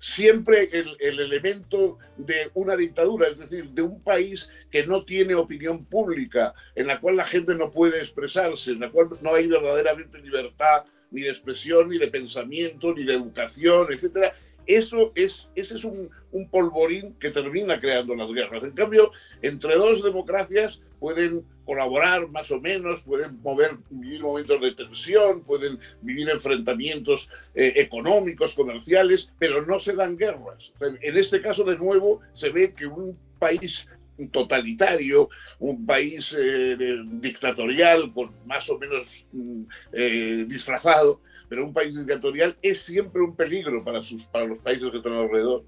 siempre 0.00 0.68
el, 0.72 0.96
el, 0.98 1.20
elemento 1.20 1.98
de 2.16 2.50
una 2.54 2.76
dictadura, 2.76 3.28
es 3.28 3.38
decir, 3.38 3.70
de 3.70 3.82
un 3.82 4.02
país 4.02 4.50
que 4.70 4.84
no 4.84 5.04
tiene 5.04 5.34
opinión 5.34 5.84
pública, 5.84 6.52
en 6.74 6.88
la 6.88 7.00
cual 7.00 7.16
la 7.16 7.24
gente 7.24 7.54
no 7.54 7.70
puede 7.70 7.98
expresarse, 7.98 8.72
en 8.72 8.80
la 8.80 8.90
cual 8.90 9.10
no 9.20 9.34
hay 9.34 9.46
verdaderamente 9.46 10.20
libertad 10.20 10.84
ni 11.12 11.22
de 11.22 11.28
expresión, 11.28 11.88
ni 11.88 11.98
de 11.98 12.08
pensamiento, 12.08 12.92
ni 12.92 13.04
de 13.04 13.14
educación, 13.14 13.88
etcétera, 13.90 14.32
eso 14.76 15.12
es, 15.14 15.50
ese 15.54 15.76
es 15.76 15.84
un, 15.84 16.10
polvorín 16.50 17.14
que 17.14 17.30
termina 17.30 17.80
creando 17.80 18.14
las 18.14 18.30
guerras. 18.30 18.62
En 18.62 18.70
cambio, 18.70 19.10
entre 19.42 19.74
dos 19.74 20.02
democracias 20.02 20.80
pueden 21.00 21.44
colaborar 21.64 22.28
más 22.28 22.52
o 22.52 22.60
menos, 22.60 23.02
pueden 23.02 23.40
mover, 23.42 23.78
vivir 23.90 24.22
momentos 24.22 24.60
de 24.60 24.72
tensión, 24.72 25.42
pueden 25.42 25.78
vivir 26.02 26.30
enfrentamientos 26.30 27.28
eh, 27.54 27.72
económicos, 27.76 28.54
comerciales, 28.54 29.32
pero 29.40 29.66
no 29.66 29.80
se 29.80 29.94
dan 29.94 30.16
guerras. 30.16 30.72
En 30.80 31.16
este 31.18 31.42
caso, 31.42 31.64
de 31.64 31.76
nuevo, 31.76 32.20
se 32.32 32.50
ve 32.50 32.72
que 32.72 32.86
un 32.86 33.18
país 33.40 33.88
totalitario, 34.28 35.28
un 35.58 35.84
país 35.86 36.36
eh, 36.38 36.76
dictatorial, 37.06 38.12
más 38.46 38.68
o 38.70 38.78
menos 38.78 39.26
mm, 39.32 39.62
eh, 39.92 40.44
disfrazado, 40.46 41.20
pero 41.50 41.64
un 41.66 41.72
país 41.74 41.98
dictatorial 41.98 42.56
es 42.62 42.80
siempre 42.80 43.20
un 43.20 43.34
peligro 43.34 43.82
para, 43.82 44.04
sus, 44.04 44.24
para 44.26 44.46
los 44.46 44.58
países 44.60 44.88
que 44.88 44.98
están 44.98 45.14
alrededor. 45.14 45.64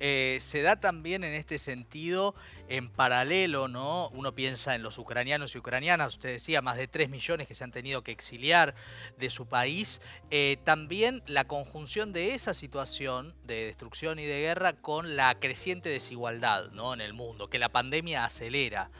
Eh, 0.00 0.38
se 0.40 0.62
da 0.62 0.74
también 0.74 1.22
en 1.22 1.32
este 1.32 1.60
sentido, 1.60 2.34
en 2.68 2.90
paralelo, 2.90 3.68
¿no? 3.68 4.08
Uno 4.08 4.34
piensa 4.34 4.74
en 4.74 4.82
los 4.82 4.98
ucranianos 4.98 5.54
y 5.54 5.58
ucranianas, 5.58 6.14
usted 6.14 6.30
decía, 6.30 6.60
más 6.60 6.76
de 6.76 6.88
3 6.88 7.08
millones 7.08 7.46
que 7.46 7.54
se 7.54 7.62
han 7.62 7.70
tenido 7.70 8.02
que 8.02 8.10
exiliar 8.10 8.74
de 9.16 9.30
su 9.30 9.46
país. 9.46 10.00
Eh, 10.32 10.56
también 10.64 11.22
la 11.28 11.44
conjunción 11.44 12.12
de 12.12 12.34
esa 12.34 12.52
situación 12.52 13.32
de 13.44 13.66
destrucción 13.66 14.18
y 14.18 14.24
de 14.24 14.40
guerra 14.40 14.72
con 14.72 15.14
la 15.14 15.38
creciente 15.38 15.88
desigualdad 15.88 16.72
¿no? 16.72 16.94
en 16.94 17.00
el 17.00 17.14
mundo, 17.14 17.48
que 17.48 17.60
la 17.60 17.68
pandemia 17.68 18.24
acelera. 18.24 18.90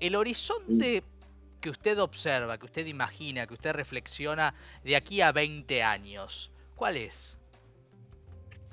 El 0.00 0.16
horizonte 0.16 1.02
que 1.64 1.70
usted 1.70 1.98
observa, 1.98 2.58
que 2.58 2.66
usted 2.66 2.86
imagina, 2.86 3.46
que 3.46 3.54
usted 3.54 3.72
reflexiona 3.72 4.52
de 4.84 4.96
aquí 4.96 5.22
a 5.22 5.32
20 5.32 5.82
años? 5.82 6.52
¿Cuál 6.76 6.98
es? 6.98 7.38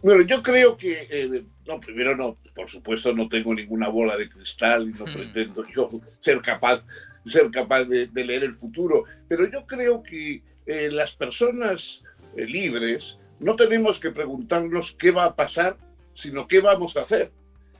Bueno, 0.03 0.23
yo 0.23 0.43
creo 0.43 0.75
que, 0.75 1.07
eh, 1.09 1.45
no, 1.65 1.79
primero 1.79 2.17
no, 2.17 2.37
por 2.53 2.69
supuesto 2.69 3.13
no 3.13 3.29
tengo 3.29 3.55
ninguna 3.55 3.87
bola 3.87 4.17
de 4.17 4.27
cristal 4.27 4.89
y 4.89 4.91
no 4.91 5.05
hmm. 5.05 5.13
pretendo 5.13 5.65
yo 5.69 5.87
ser 6.19 6.41
capaz, 6.41 6.85
ser 7.25 7.49
capaz 7.49 7.85
de, 7.85 8.09
leer 8.13 8.43
el 8.43 8.55
futuro, 8.55 9.05
pero 9.29 9.49
yo 9.49 9.65
creo 9.65 10.03
que 10.03 10.43
eh, 10.65 10.89
las 10.91 11.15
personas 11.15 12.03
eh, 12.35 12.45
libres 12.45 13.19
no 13.39 13.55
tenemos 13.55 14.01
que 14.01 14.11
preguntarnos 14.11 14.91
qué 14.91 15.11
va 15.11 15.23
a 15.23 15.35
pasar, 15.37 15.77
sino 16.13 16.45
qué 16.45 16.59
vamos 16.59 16.97
a 16.97 17.03
hacer. 17.03 17.31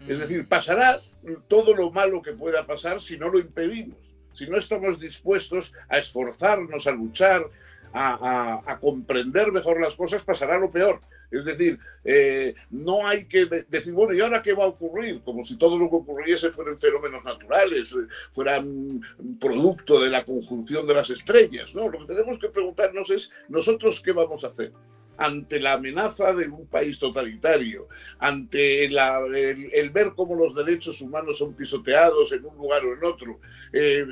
Es 0.07 0.17
hmm. 0.17 0.21
decir, 0.21 0.47
pasará 0.47 1.01
todo 1.49 1.75
lo 1.75 1.91
malo 1.91 2.21
que 2.21 2.31
pueda 2.31 2.65
pasar 2.65 3.01
si 3.01 3.17
no 3.17 3.27
lo 3.27 3.39
impedimos 3.39 4.10
si 4.31 4.47
no 4.47 4.57
estamos 4.57 4.99
dispuestos 4.99 5.73
a 5.89 5.97
esforzarnos, 5.97 6.87
a 6.87 6.91
luchar, 6.91 7.45
a, 7.93 8.77
comprender 8.79 9.51
mejor 9.51 9.81
las 9.81 9.95
cosas, 9.95 10.23
pasará 10.23 10.57
lo 10.57 10.71
peor. 10.71 11.01
Es 11.29 11.45
decir, 11.45 11.79
eh, 12.03 12.53
no 12.71 13.07
hay 13.07 13.25
que 13.25 13.45
decir, 13.45 13.93
bueno, 13.93 14.13
¿y 14.13 14.19
ahora 14.19 14.41
qué 14.41 14.53
va 14.53 14.65
a 14.65 14.67
ocurrir? 14.67 15.21
Como 15.23 15.45
si 15.45 15.57
todo 15.57 15.77
lo 15.77 15.89
que 15.89 15.95
ocurriese 15.95 16.51
fueran 16.51 16.77
fenómenos 16.77 17.23
naturales, 17.23 17.93
eh, 17.93 18.07
fueran 18.33 19.01
producto 19.39 20.01
de 20.01 20.09
la 20.09 20.25
conjunción 20.25 20.85
de 20.85 20.93
las 20.93 21.09
estrellas. 21.09 21.73
¿no? 21.73 21.87
Lo 21.87 21.99
que 21.99 22.13
tenemos 22.13 22.37
que 22.37 22.49
preguntarnos 22.49 23.09
es, 23.11 23.31
¿nosotros 23.47 24.01
qué 24.01 24.11
vamos 24.11 24.43
a 24.43 24.47
hacer? 24.47 24.73
Ante 25.21 25.59
la 25.59 25.73
amenaza 25.73 26.33
de 26.33 26.47
un 26.47 26.65
país 26.65 26.97
totalitario, 26.97 27.87
ante 28.17 28.85
el, 28.85 29.89
ver 29.91 30.13
cómo 30.15 30.35
los 30.35 30.55
derechos 30.55 30.99
humanos 30.99 31.37
son 31.37 31.53
pisoteados 31.53 32.31
en 32.31 32.43
un 32.43 32.57
lugar 32.57 32.83
o 32.83 32.93
en 32.93 33.03
otro, 33.03 33.39
eh, 33.71 34.07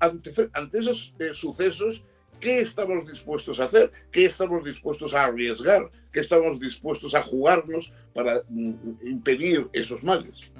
ante, 0.00 0.78
esos 0.78 1.14
eh, 1.20 1.32
sucesos, 1.32 2.04
¿qué 2.40 2.60
estamos 2.60 3.06
dispuestos 3.06 3.60
a 3.60 3.64
hacer? 3.64 3.90
¿Qué 4.10 4.24
estamos 4.24 4.64
dispuestos 4.64 5.14
a 5.14 5.24
arriesgar? 5.24 5.90
¿Qué 6.12 6.20
estamos 6.20 6.58
dispuestos 6.58 7.14
a 7.14 7.22
jugarnos 7.22 7.92
para 8.14 8.42
mm, 8.48 9.06
impedir 9.06 9.68
esos 9.72 10.02
males? 10.02 10.52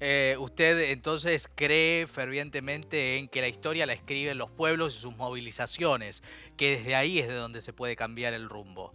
Eh, 0.00 0.36
usted 0.38 0.90
entonces 0.90 1.48
cree 1.54 2.06
fervientemente 2.06 3.18
en 3.18 3.28
que 3.28 3.40
la 3.40 3.48
historia 3.48 3.86
la 3.86 3.92
escriben 3.92 4.38
los 4.38 4.50
pueblos 4.50 4.94
y 4.94 4.98
sus 4.98 5.16
movilizaciones, 5.16 6.22
que 6.56 6.76
desde 6.78 6.94
ahí 6.94 7.18
es 7.18 7.28
de 7.28 7.34
donde 7.34 7.62
se 7.62 7.72
puede 7.72 7.96
cambiar 7.96 8.34
el 8.34 8.48
rumbo 8.48 8.92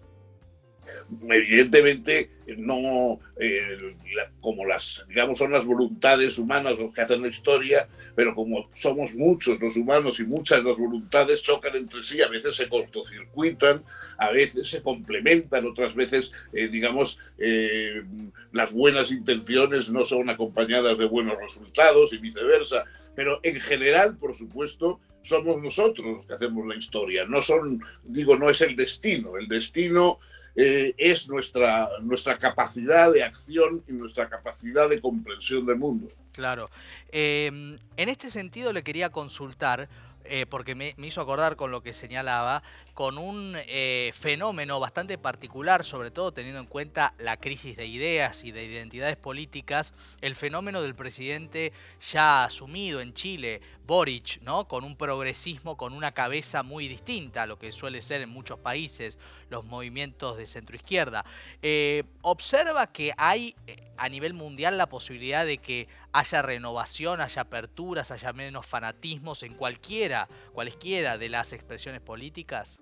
evidentemente 1.30 2.30
no 2.58 3.20
eh, 3.40 3.96
como 4.40 4.66
las 4.66 5.06
digamos 5.08 5.38
son 5.38 5.52
las 5.52 5.66
voluntades 5.66 6.38
humanas 6.38 6.80
los 6.80 6.94
que 6.94 7.02
hacen 7.02 7.22
la 7.22 7.28
historia 7.28 7.88
pero 8.16 8.36
como 8.36 8.70
somos 8.74 9.14
muchos 9.16 9.60
los 9.60 9.78
humanos 9.78 10.20
y 10.20 10.26
muchas 10.26 10.64
las 10.64 10.78
voluntades 10.78 11.42
chocan 11.42 11.76
entre 11.76 12.04
sí 12.04 12.22
a 12.22 12.28
veces 12.28 12.56
se 12.56 12.68
cortocircuitan 12.68 13.84
a 14.18 14.32
veces 14.32 14.70
se 14.70 14.82
complementan 14.82 15.66
otras 15.66 15.96
veces 15.96 16.34
eh, 16.54 16.68
digamos 16.68 17.20
eh, 17.38 18.04
las 18.52 18.74
buenas 18.74 19.12
intenciones 19.12 19.90
no 19.90 20.06
son 20.06 20.30
acompañadas 20.30 20.98
de 20.98 21.06
buenos 21.06 21.38
resultados 21.40 22.14
y 22.14 22.18
viceversa. 22.18 22.84
Pero 23.16 23.40
en 23.44 23.60
general 23.60 24.18
por 24.18 24.36
supuesto 24.36 25.00
somos 25.22 25.62
nosotros 25.62 26.16
los 26.16 26.26
que 26.26 26.34
hacemos 26.34 26.66
la 26.68 26.76
historia. 26.76 27.26
No 27.26 27.42
son 27.42 27.82
digo 28.04 28.38
no 28.38 28.50
es 28.50 28.62
el 28.62 28.76
destino. 28.76 29.38
El 29.38 29.48
destino 29.48 30.20
eh, 30.56 30.94
es 30.98 31.28
nuestra, 31.30 31.90
nuestra 32.02 32.38
capacidad 32.38 33.12
de 33.12 33.24
acción 33.24 33.84
y 33.88 33.94
nuestra 33.94 34.28
capacidad 34.28 34.90
de 34.90 35.00
comprensión 35.00 35.66
del 35.66 35.78
mundo. 35.78 36.10
Claro. 36.34 36.70
Em, 37.12 37.78
en 37.98 38.10
este 38.10 38.30
sentido 38.30 38.74
le 38.74 38.84
quería 38.84 39.10
consultar, 39.10 39.90
eh, 40.26 40.46
porque 40.46 40.76
me, 40.76 40.96
hizo 40.98 41.22
acordar 41.22 41.56
con 41.56 41.72
lo 41.72 41.82
que 41.82 41.94
señalaba, 41.94 42.64
con 42.94 43.18
un 43.18 43.56
eh, 43.68 44.12
fenómeno 44.14 44.80
bastante 44.80 45.18
particular, 45.18 45.84
sobre 45.84 46.12
todo 46.12 46.32
teniendo 46.32 46.60
en 46.60 46.68
cuenta 46.68 47.14
la 47.18 47.38
crisis 47.38 47.78
de 47.78 47.86
ideas 47.86 48.44
y 48.44 48.52
de 48.52 48.64
identidades 48.66 49.18
políticas, 49.18 49.94
el 50.22 50.36
fenómeno 50.36 50.82
del 50.82 50.96
presidente 50.96 51.74
ya 52.12 52.44
asumido 52.44 53.02
en 53.02 53.14
Chile, 53.14 53.62
Boric, 53.86 54.42
¿no? 54.42 54.68
con 54.68 54.84
un 54.84 54.96
progresismo, 54.96 55.76
con 55.76 55.94
una 55.94 56.14
cabeza 56.14 56.64
muy 56.64 56.88
distinta 56.88 57.44
a 57.44 57.46
lo 57.46 57.60
que 57.60 57.72
suele 57.72 58.02
ser 58.02 58.22
en 58.22 58.30
muchos 58.30 58.60
países 58.60 59.18
los 59.50 59.66
movimientos 59.66 60.38
de 60.38 60.48
centroizquierda. 60.48 61.26
Eh, 61.62 62.04
observa 62.22 62.92
que 62.92 63.12
hay 63.18 63.56
a 63.98 64.08
nivel 64.10 64.34
mundial 64.34 64.78
la 64.78 64.88
posibilidad 64.88 65.46
de 65.46 65.58
que 65.58 65.88
haya 66.14 66.42
renovación, 66.42 67.22
haya 67.22 67.44
aperturas, 67.44 68.12
haya 68.12 68.34
menos 68.34 68.66
fanatismos 68.66 69.44
en 69.44 69.54
cualquiera, 69.56 70.28
cualesquiera 70.52 71.18
de 71.18 71.30
las 71.30 71.54
expresiones 71.54 72.02
políticas? 72.02 72.81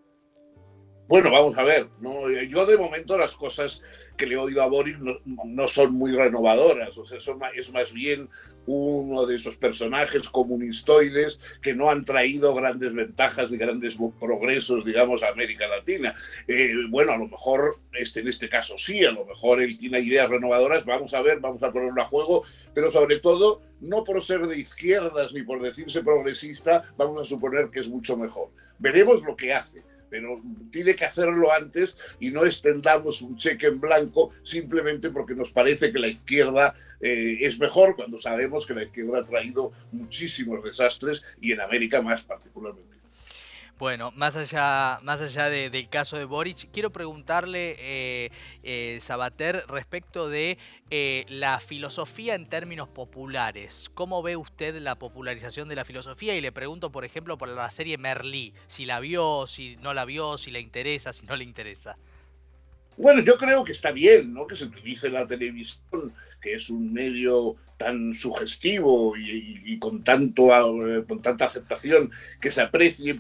Bueno, 1.10 1.32
vamos 1.32 1.58
a 1.58 1.64
ver. 1.64 1.88
¿no? 2.02 2.30
Yo 2.44 2.68
de 2.68 2.78
momento 2.78 3.18
las 3.18 3.36
cosas 3.36 3.82
que 4.16 4.28
le 4.28 4.36
he 4.36 4.38
oído 4.38 4.62
a 4.62 4.68
Boris 4.68 4.96
no, 5.26 5.68
son 5.68 5.94
muy 5.94 6.12
renovadoras. 6.12 6.96
O 7.00 7.06
sea, 7.06 7.18
es 7.56 7.72
más 7.72 7.92
bien 7.92 8.30
uno 8.68 9.26
de 9.26 9.38
esos 9.38 9.58
personajes 9.58 10.30
comunistoides 10.30 11.40
que 11.64 11.74
no 11.74 11.90
han 11.90 12.06
traído 12.06 12.54
grandes 12.54 12.94
ventajas 12.94 13.50
ni 13.50 13.58
grandes 13.58 13.98
progresos, 14.20 14.86
digamos, 14.86 15.24
a 15.24 15.30
América 15.30 15.68
Latina. 15.68 16.14
Eh, 16.48 16.74
bueno, 16.92 17.14
a 17.14 17.18
lo 17.18 17.28
mejor 17.28 17.78
este, 17.94 18.20
en 18.20 18.28
este 18.28 18.48
caso 18.48 18.78
sí, 18.78 19.04
a 19.04 19.12
lo 19.12 19.26
mejor 19.26 19.64
él 19.64 19.78
tiene 19.78 20.02
ideas 20.02 20.30
renovadoras, 20.30 20.86
vamos 20.86 21.12
a 21.16 21.24
ver, 21.24 21.40
vamos 21.40 21.64
a 21.64 21.72
ponerlo 21.72 22.00
a 22.04 22.06
juego, 22.06 22.44
pero 22.76 22.92
sobre 22.92 23.18
todo 23.18 23.64
no 23.82 24.04
por 24.04 24.22
ser 24.22 24.46
de 24.46 24.60
izquierdas 24.60 25.34
ni 25.34 25.42
por 25.42 25.60
decirse 25.60 26.04
progresista, 26.04 26.84
vamos 26.98 27.20
a 27.20 27.26
suponer 27.26 27.72
que 27.72 27.80
es 27.80 27.90
mucho 27.90 28.16
mejor. 28.16 28.50
Veremos 28.78 29.24
lo 29.24 29.36
que 29.36 29.54
hace 29.54 29.82
pero 30.10 30.42
tiene 30.72 30.96
que 30.96 31.06
hacerlo 31.06 31.52
antes 31.52 31.98
y 32.20 32.32
no 32.32 32.46
extendamos 32.46 33.22
un 33.22 33.38
cheque 33.38 33.68
en 33.68 33.80
blanco 33.80 34.32
simplemente 34.44 35.10
porque 35.10 35.36
nos 35.36 35.52
parece 35.52 35.92
que 35.92 36.00
la 36.00 36.08
izquierda 36.08 36.76
eh, 37.00 37.38
es 37.42 37.60
mejor 37.60 37.96
cuando 37.96 38.18
sabemos 38.18 38.66
que 38.66 38.74
la 38.74 38.84
izquierda 38.84 39.20
ha 39.20 39.24
traído 39.24 39.72
muchísimos 39.92 40.64
desastres 40.64 41.24
y 41.40 41.52
en 41.52 41.62
América 41.62 42.02
más 42.02 42.24
particularmente. 42.24 42.99
Bueno, 43.80 44.12
más 44.18 44.36
allá, 44.36 45.00
más 45.04 45.22
allá 45.22 45.50
del 45.50 45.88
caso 45.88 46.18
de 46.18 46.26
Boric, 46.26 46.70
quiero 46.70 46.92
preguntarle, 46.92 47.78
eh, 47.80 48.30
eh, 48.62 49.00
Sabater, 49.00 49.64
respecto 49.70 50.28
de 50.28 50.58
eh, 50.90 51.26
la 51.30 51.62
filosofía 51.62 52.36
en 52.36 52.46
términos 52.50 52.90
populares. 52.90 53.90
¿Cómo 53.94 54.22
ve 54.22 54.36
usted 54.36 54.76
la 54.80 55.00
popularización 55.00 55.70
de 55.70 55.78
la 55.78 55.86
filosofía? 55.86 56.36
Y 56.36 56.42
le 56.42 56.52
pregunto, 56.52 56.92
por 56.92 57.06
ejemplo, 57.06 57.38
por 57.38 57.48
la 57.48 57.72
serie 57.72 57.98
Merlí, 57.98 58.54
si 58.68 58.84
la 58.84 59.00
vio, 59.00 59.48
si 59.48 59.78
no 59.78 59.94
la 59.94 60.04
vio, 60.04 60.38
si 60.38 60.52
le 60.52 60.60
interesa, 60.60 61.14
si 61.14 61.26
no 61.26 61.38
le 61.38 61.46
interesa. 61.46 61.96
Bueno, 63.00 63.24
yo 63.24 63.38
creo 63.38 63.64
que 63.64 63.72
está 63.72 63.92
bien, 63.92 64.34
¿no? 64.34 64.46
Que 64.46 64.58
se 64.58 64.66
utilice 64.66 65.10
la 65.10 65.26
televisión, 65.26 66.14
que 66.42 66.56
es 66.56 66.70
un 66.70 66.92
medio 66.92 67.56
tan 67.78 68.14
sugestivo 68.14 69.16
y, 69.16 69.80
con, 69.80 70.04
tanto, 70.04 70.50
eh, 70.86 71.06
con 71.08 71.22
tanta 71.22 71.46
aceptación 71.46 72.12
que 72.42 72.52
se 72.52 72.62
aprecie, 72.62 73.18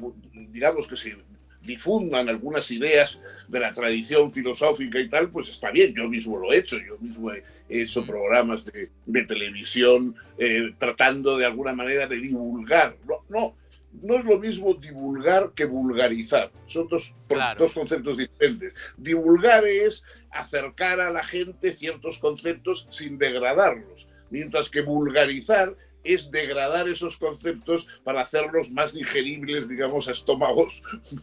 digamos 0.51 0.86
que 0.86 0.98
se 0.98 1.15
difundan 1.62 2.27
algunas 2.27 2.69
ideas 2.71 3.21
de 3.48 3.62
la 3.62 3.71
tradición 3.71 4.33
filosófica 4.33 5.00
y 5.00 5.07
tal, 5.07 5.29
pues 5.29 5.48
está 5.48 5.71
bien, 5.71 5.93
yo 5.95 6.09
mismo 6.09 6.38
lo 6.38 6.51
he 6.51 6.57
hecho, 6.57 6.77
yo 6.77 6.98
mismo 7.00 7.31
he 7.31 7.43
hecho 7.69 8.05
programas 8.05 8.65
de, 8.65 9.24
televisión 9.24 10.13
eh, 10.38 10.74
tratando 10.77 11.38
de 11.38 11.45
alguna 11.45 11.74
manera 11.74 12.05
de 12.05 12.19
divulgar, 12.19 12.98
no, 13.07 13.24
no, 13.29 13.55
no 14.01 14.15
es 14.15 14.25
lo 14.25 14.38
mismo 14.38 14.74
divulgar 14.74 15.53
que 15.53 15.65
vulgarizar. 15.65 16.51
Son 16.65 16.88
dos, 16.88 17.13
dos, 17.58 17.74
conceptos 17.74 18.17
diferentes. 18.17 18.74
Divulgar 18.98 19.65
es 19.65 20.03
acercar 20.31 21.00
a 21.01 21.10
la 21.10 21.24
gente 21.24 21.74
ciertos 21.74 22.19
conceptos 22.19 22.88
sin 22.89 23.17
degradarlos 23.17 24.08
mientras 24.29 24.69
que 24.69 24.81
vulgarizar 24.81 25.75
es 26.03 26.31
degradar 26.31 26.88
esos 26.88 27.17
conceptos 27.17 27.88
para 28.03 28.22
hacerlos 28.22 28.72
más 28.72 28.93
digeribles, 28.93 29.67
digamos, 29.67 30.08
a 30.08 30.12
estómagos 30.12 30.81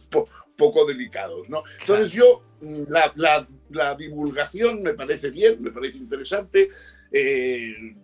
poco 0.57 0.85
delicados. 0.85 1.49
¿no? 1.49 1.63
Entonces 1.79 2.11
yo, 2.11 2.43
mm, 2.61 2.83
la, 2.89 3.95
divulgación 3.95 4.83
me 4.83 4.93
parece 4.93 5.29
bien, 5.29 5.61
me 5.61 5.71
parece 5.71 5.97
interesante, 5.97 6.69
eh, 7.11 7.95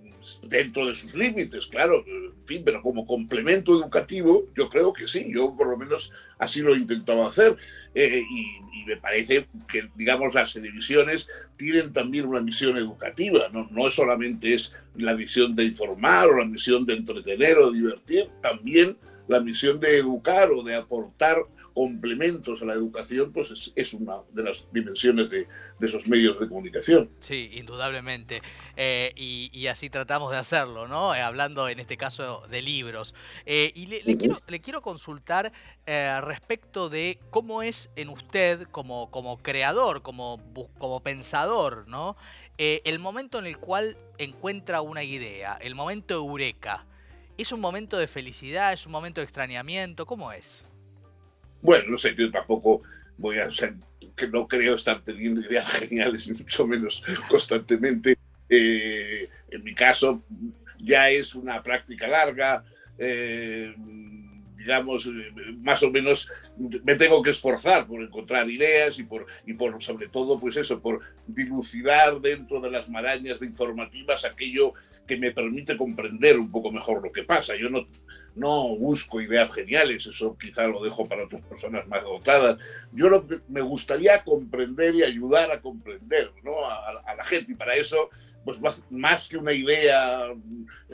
dentro 0.47 0.87
de 0.87 0.95
sus 0.95 1.15
límites, 1.15 1.67
claro, 1.67 2.03
fin, 2.45 2.63
pero 2.63 2.81
como 2.81 3.05
complemento 3.05 3.73
educativo, 3.73 4.45
yo 4.55 4.69
creo 4.69 4.93
que 4.93 5.07
sí, 5.07 5.31
yo 5.33 5.55
por 5.55 5.67
lo 5.67 5.77
menos 5.77 6.11
así 6.37 6.61
lo 6.61 6.75
he 6.75 6.79
intentado 6.79 7.25
hacer. 7.25 7.57
Eh, 7.95 8.21
y, 8.29 8.63
me 8.85 8.97
parece 8.97 9.47
que, 9.65 9.89
digamos, 9.95 10.33
las 10.33 10.51
televisiones 10.51 11.29
tienen 11.55 11.93
también 11.93 12.25
una 12.25 12.41
misión 12.41 12.75
educativa, 12.75 13.47
no, 13.47 13.69
no 13.71 13.89
solamente 13.89 14.53
es 14.53 14.75
la 14.97 15.13
misión 15.13 15.55
de 15.55 15.63
informar 15.63 16.27
o 16.27 16.39
la 16.39 16.43
misión 16.43 16.85
de 16.85 16.95
entretener 16.95 17.59
o 17.59 17.71
divertir, 17.71 18.27
también 18.41 18.97
la 19.29 19.39
misión 19.39 19.79
de 19.79 19.97
educar 19.97 20.51
o 20.51 20.63
de 20.63 20.75
aportar 20.75 21.37
complementos 21.73 22.61
a 22.61 22.65
la 22.65 22.73
educación, 22.73 23.31
pues 23.31 23.73
es, 23.75 23.93
una 23.93 24.17
de 24.31 24.43
las 24.43 24.67
dimensiones 24.71 25.29
de, 25.29 25.47
esos 25.81 26.07
medios 26.07 26.39
de 26.39 26.47
comunicación. 26.47 27.09
Sí, 27.19 27.49
indudablemente. 27.53 28.41
Eh, 28.75 29.13
y, 29.15 29.67
así 29.67 29.89
tratamos 29.89 30.31
de 30.31 30.37
hacerlo, 30.37 30.87
¿no? 30.87 31.15
Eh, 31.15 31.21
hablando 31.21 31.67
en 31.67 31.79
este 31.79 31.97
caso 31.97 32.45
de 32.49 32.61
libros. 32.61 33.15
Eh, 33.45 33.71
y 33.75 33.87
le, 33.87 34.17
quiero, 34.17 34.41
le 34.47 34.61
quiero 34.61 34.81
consultar 34.81 35.51
respecto 35.85 36.89
de 36.89 37.19
cómo 37.29 37.61
es 37.61 37.89
en 37.95 38.09
usted 38.09 38.63
como, 38.71 39.11
como 39.11 39.37
creador, 39.39 40.01
como, 40.01 40.39
como 40.77 41.01
pensador, 41.01 41.87
¿no? 41.87 42.15
el 42.57 42.99
momento 42.99 43.39
en 43.39 43.45
el 43.45 43.57
cual 43.57 43.97
encuentra 44.17 44.81
una 44.81 45.03
idea, 45.03 45.57
el 45.59 45.75
momento 45.75 46.13
eureka. 46.13 46.85
¿Es 47.37 47.51
un 47.51 47.59
momento 47.59 47.97
de 47.97 48.07
felicidad? 48.07 48.71
¿Es 48.71 48.85
un 48.85 48.91
momento 48.91 49.19
de 49.19 49.25
extrañamiento? 49.25 50.05
¿Cómo 50.05 50.31
es? 50.31 50.65
Bueno, 51.63 51.85
no 51.91 51.97
sé, 51.97 52.13
yo 52.15 52.29
tampoco 52.29 52.81
voy 53.17 53.39
a 53.39 53.49
ser, 53.49 53.75
que 54.15 54.27
no 54.27 54.47
creo 54.47 54.75
estar 54.75 55.01
teniendo 55.01 55.41
ideas 55.41 55.69
geniales, 55.71 56.29
ni 56.29 56.37
mucho 56.37 56.67
menos 56.67 57.03
constantemente. 57.29 58.17
Eh, 58.49 59.29
en 59.49 59.63
mi 59.63 59.73
caso, 59.73 60.23
ya 60.77 61.09
es 61.09 61.33
una 61.33 61.63
práctica 61.63 62.05
larga. 62.07 62.63
Eh, 62.97 63.73
digamos, 64.57 65.09
más 65.61 65.83
o 65.83 65.91
menos 65.91 66.29
me 66.83 66.95
tengo 66.95 67.21
que 67.21 67.31
esforzar 67.31 67.87
por 67.87 68.01
encontrar 68.01 68.49
ideas 68.49 68.99
y 68.99 69.03
por, 69.03 69.25
y 69.45 69.53
por 69.53 69.81
sobre 69.81 70.07
todo, 70.09 70.39
pues 70.39 70.57
eso, 70.57 70.81
por 70.81 70.99
dilucidar 71.27 72.19
dentro 72.21 72.61
de 72.61 72.71
las 72.71 72.87
marañas 72.89 73.39
de 73.39 73.47
informativas 73.47 74.25
aquello 74.25 74.73
que 75.07 75.17
me 75.17 75.31
permite 75.31 75.77
comprender 75.77 76.39
un 76.39 76.51
poco 76.51 76.71
mejor 76.71 77.03
lo 77.03 77.11
que 77.11 77.23
pasa. 77.23 77.55
Yo 77.55 77.69
no, 77.69 77.87
no 78.35 78.75
busco 78.77 79.21
ideas 79.21 79.53
geniales, 79.53 80.05
eso 80.05 80.37
quizá 80.37 80.67
lo 80.67 80.83
dejo 80.83 81.07
para 81.07 81.25
otras 81.25 81.41
personas 81.43 81.87
más 81.87 82.03
dotadas. 82.03 82.57
Yo 82.93 83.25
me 83.49 83.61
gustaría 83.61 84.23
comprender 84.23 84.95
y 84.95 85.03
ayudar 85.03 85.51
a 85.51 85.61
comprender 85.61 86.31
¿no? 86.43 86.53
a, 86.65 87.15
la 87.15 87.23
gente 87.23 87.51
y 87.51 87.55
para 87.55 87.75
eso 87.75 88.09
pues 88.43 88.59
más, 88.89 89.29
que 89.29 89.37
una 89.37 89.53
idea 89.53 90.33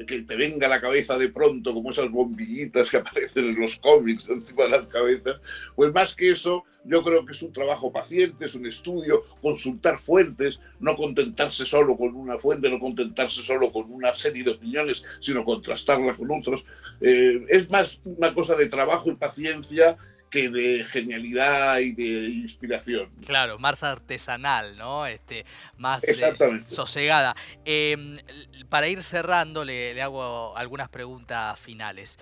que 0.05 0.21
te 0.21 0.35
venga 0.35 0.67
a 0.67 0.69
la 0.69 0.81
cabeza 0.81 1.17
de 1.17 1.29
pronto, 1.29 1.73
como 1.73 1.89
esas 1.89 2.09
bombillitas 2.11 2.91
que 2.91 2.97
aparecen 2.97 3.45
en 3.45 3.59
los 3.59 3.77
cómics 3.77 4.29
encima 4.29 4.65
de 4.65 4.69
las 4.69 4.87
cabezas, 4.87 5.41
pues 5.75 5.91
más 5.91 6.15
que 6.15 6.31
eso, 6.31 6.63
yo 6.83 7.03
creo 7.03 7.25
que 7.25 7.33
es 7.33 7.41
un 7.41 7.51
trabajo 7.51 7.91
paciente, 7.91 8.45
es 8.45 8.55
un 8.55 8.65
estudio, 8.65 9.23
consultar 9.41 9.97
fuentes, 9.97 10.61
no 10.79 10.95
contentarse 10.95 11.65
solo 11.65 11.97
con 11.97 12.15
una 12.15 12.37
fuente, 12.37 12.69
no 12.69 12.79
contentarse 12.79 13.43
solo 13.43 13.71
con 13.71 13.91
una 13.91 14.13
serie 14.13 14.43
de 14.43 14.51
opiniones, 14.51 15.05
sino 15.19 15.43
contrastarla 15.43 16.15
con 16.15 16.29
otros. 16.31 16.65
Eh, 17.01 17.45
es 17.49 17.69
más 17.69 18.01
una 18.05 18.33
cosa 18.33 18.55
de 18.55 18.67
trabajo 18.67 19.09
y 19.09 19.15
paciencia 19.15 19.97
que 20.29 20.49
de 20.49 20.83
genialidad 20.85 21.79
y 21.79 21.91
de 21.91 22.29
inspiración. 22.29 23.09
Claro, 23.25 23.57
más 23.57 23.83
artesanal, 23.83 24.75
¿no? 24.77 25.05
Este, 25.05 25.45
más 25.77 26.01
sosegada. 26.67 27.35
Em, 27.65 28.17
para 28.69 28.87
ir 28.87 29.01
cerrando, 29.03 29.65
le, 29.65 29.99
hago 30.01 30.55
algunas 30.55 30.89
preguntas 30.89 31.59
finales. 31.59 32.17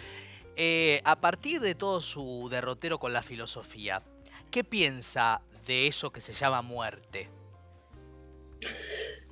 Eh, 0.55 1.01
a 1.03 1.19
partir 1.19 1.59
de 1.59 1.75
todo 1.75 2.01
su 2.01 2.47
derrotero 2.49 2.97
con 2.97 3.13
la 3.13 3.21
filosofía, 3.21 4.01
¿qué 4.51 4.63
piensa 4.63 5.41
de 5.65 5.87
eso 5.87 6.11
que 6.11 6.21
se 6.21 6.33
llama 6.33 6.61
muerte? 6.61 7.29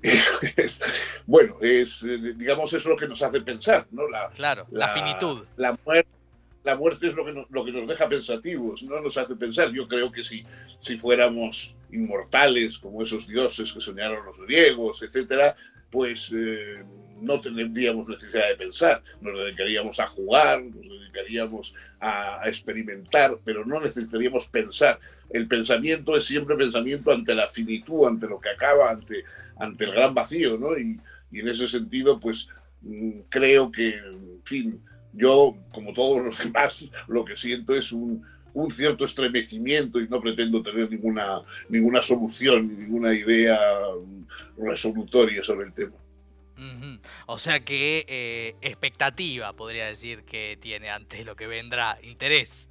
bueno, 1.26 1.58
es, 1.62 2.04
eh, 2.04 2.34
digamos, 2.36 2.72
eso 2.74 2.78
es 2.78 2.86
lo 2.86 2.98
que 2.98 3.08
nos 3.08 3.22
hace 3.22 3.42
pensar, 3.42 3.88
¿no? 3.92 4.08
La, 4.08 4.30
claro, 4.30 4.68
la, 4.72 4.90
finitud. 4.90 5.46
La 5.58 5.78
muerte 5.84 6.10
la 6.66 6.76
muerte 6.76 7.08
es 7.08 7.14
lo 7.14 7.24
que, 7.24 7.32
nos, 7.32 7.46
lo 7.52 7.64
que 7.64 7.72
nos 7.72 7.88
deja 7.88 8.10
pensativos, 8.10 8.82
no 8.84 9.00
nos 9.00 9.16
hace 9.18 9.36
pensar. 9.36 9.72
Yo 9.72 9.88
creo 9.88 10.12
que 10.12 10.24
si, 10.24 10.44
si 10.80 10.98
fuéramos 10.98 11.76
inmortales, 11.92 12.80
como 12.80 13.04
esos 13.04 13.28
dioses 13.28 13.72
que 13.72 13.80
soñaron 13.80 14.26
los 14.26 14.40
griegos, 14.40 15.04
etcétera, 15.04 15.56
pues 15.90 16.32
eh, 16.36 16.84
no 17.22 17.40
tendríamos 17.40 18.10
necesidad 18.10 18.50
de 18.50 18.56
pensar. 18.56 19.02
Nos 19.22 19.38
dedicaríamos 19.38 20.00
a 20.00 20.08
jugar, 20.08 20.64
nos 20.64 21.00
dedicaríamos 21.00 21.74
a, 22.00 22.42
experimentar, 22.46 23.38
pero 23.44 23.66
no 23.66 23.80
necesitaríamos 23.80 24.48
pensar. 24.50 25.00
El 25.30 25.48
pensamiento 25.48 26.16
es 26.16 26.26
siempre 26.26 26.56
pensamiento 26.56 27.12
ante 27.12 27.34
la 27.34 27.48
finitud, 27.48 28.08
ante 28.08 28.28
lo 28.28 28.40
que 28.40 28.50
acaba, 28.50 28.92
ante, 28.92 29.24
ante 29.58 29.86
el 29.86 29.92
gran 29.92 30.14
vacío, 30.14 30.58
¿no? 30.58 30.78
Y, 30.78 31.00
y 31.32 31.40
en 31.40 31.48
ese 31.48 31.68
sentido, 31.68 32.20
pues 32.20 32.50
mm, 32.82 33.22
creo 33.30 33.72
que, 33.72 33.96
en 33.96 34.42
fin, 34.44 34.82
yo, 35.14 35.56
como 35.72 35.94
todos 35.94 36.24
los 36.24 36.44
demás, 36.44 36.92
lo 37.08 37.26
que 37.26 37.36
siento 37.36 37.74
es 37.74 37.92
un, 37.92 38.26
cierto 38.64 39.06
estremecimiento 39.06 40.00
y 40.00 40.08
no 40.08 40.22
pretendo 40.22 40.62
tener 40.62 40.90
ninguna, 40.90 41.42
ninguna 41.70 42.02
solución, 42.02 42.68
ninguna 42.80 43.14
idea 43.14 43.60
resolutoria 44.58 45.44
sobre 45.44 45.68
el 45.68 45.74
tema. 45.74 45.96
O 47.26 47.38
sea 47.38 47.60
que 47.60 48.06
eh, 48.08 48.56
expectativa, 48.62 49.54
podría 49.54 49.88
decir, 49.88 50.24
que 50.24 50.58
tiene 50.60 50.90
ante 50.90 51.26
lo 51.26 51.36
que 51.36 51.48
vendrá, 51.48 51.98
interés. 52.02 52.70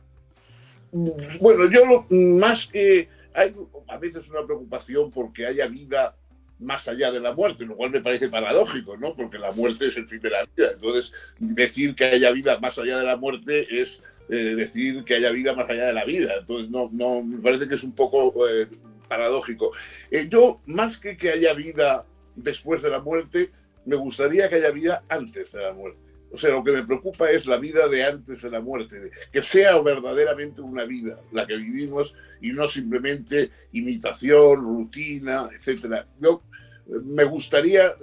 Bueno, 0.92 1.68
yo 1.70 2.06
más 2.10 2.66
que 2.66 3.08
hay 3.34 3.54
a 3.88 3.98
veces 3.98 4.28
una 4.30 4.44
preocupación 4.44 5.10
porque 5.10 5.46
haya 5.46 5.66
vida 5.66 6.16
más 6.60 6.86
allá 6.88 7.10
de 7.10 7.20
la 7.20 7.32
muerte, 7.32 7.66
lo 7.66 7.76
cual 7.76 7.90
me 7.90 8.00
parece 8.00 8.28
paradójico, 8.28 8.96
¿no? 8.96 9.14
Porque 9.14 9.38
la 9.38 9.50
muerte 9.50 9.86
es 9.86 9.96
el 9.96 10.08
fin 10.08 10.20
de 10.20 10.30
la 10.30 10.42
vida. 10.42 10.70
Entonces, 10.72 11.12
decir 11.38 11.94
que 11.94 12.04
haya 12.04 12.30
vida 12.30 12.58
más 12.58 12.78
allá 12.78 12.98
de 12.98 13.04
la 13.04 13.16
muerte 13.16 13.66
es 13.80 14.02
eh, 14.28 14.54
decir 14.56 15.04
que 15.04 15.16
haya 15.16 15.30
vida 15.30 15.54
más 15.54 15.68
allá 15.68 15.86
de 15.86 15.92
la 15.92 16.04
vida. 16.04 16.34
Entonces, 16.40 16.70
no, 16.70 16.88
no 16.92 17.22
me 17.22 17.38
parece 17.38 17.68
que 17.68 17.74
es 17.74 17.84
un 17.84 17.94
poco 17.94 18.48
eh, 18.48 18.66
paradójico. 19.06 19.72
Eh, 20.10 20.28
yo, 20.30 20.60
más 20.66 20.98
que 20.98 21.16
que 21.16 21.30
haya 21.30 21.52
vida 21.52 22.06
después 22.34 22.82
de 22.82 22.90
la 22.90 23.00
muerte, 23.00 23.50
me 23.84 23.96
gustaría 23.96 24.48
que 24.48 24.56
haya 24.56 24.70
vida 24.70 25.04
antes 25.08 25.52
de 25.52 25.62
la 25.62 25.72
muerte. 25.72 26.10
O 26.32 26.38
sea, 26.38 26.50
lo 26.50 26.64
que 26.64 26.72
me 26.72 26.82
preocupa 26.82 27.30
es 27.30 27.46
la 27.46 27.58
vida 27.58 27.86
de 27.86 28.04
antes 28.04 28.42
de 28.42 28.50
la 28.50 28.60
muerte, 28.60 29.10
que 29.30 29.42
sea 29.42 29.80
verdaderamente 29.80 30.62
una 30.62 30.84
vida 30.84 31.20
la 31.30 31.46
que 31.46 31.56
vivimos 31.56 32.16
y 32.40 32.50
no 32.50 32.68
simplemente 32.68 33.50
imitación, 33.72 34.64
rutina, 34.64 35.48
etcétera. 35.54 36.08
Yo 36.18 36.42
me 36.86 37.22
gustaría 37.24 37.94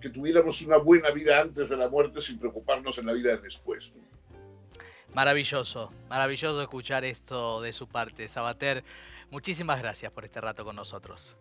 que 0.00 0.08
tuviéramos 0.08 0.62
una 0.62 0.78
buena 0.78 1.10
vida 1.10 1.40
antes 1.40 1.68
de 1.68 1.76
la 1.76 1.88
muerte 1.88 2.22
sin 2.22 2.38
preocuparnos 2.38 2.96
en 2.98 3.06
la 3.06 3.12
vida 3.12 3.36
de 3.36 3.42
después. 3.42 3.92
Maravilloso, 5.16 5.90
maravilloso 6.10 6.60
escuchar 6.60 7.02
esto 7.06 7.62
de 7.62 7.72
su 7.72 7.88
parte. 7.88 8.28
Sabater, 8.28 8.84
muchísimas 9.30 9.78
gracias 9.80 10.12
por 10.12 10.26
este 10.26 10.42
rato 10.42 10.62
con 10.62 10.76
nosotros. 10.76 11.38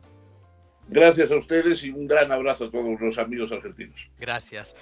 Gracias 0.88 1.30
a 1.30 1.36
ustedes 1.36 1.84
y 1.84 1.90
un 1.90 2.08
gran 2.08 2.32
abrazo 2.32 2.68
a 2.68 2.72
todos 2.72 3.02
los 3.02 3.18
amigos 3.18 3.52
argentinos. 3.52 4.10
Gracias. 4.18 4.78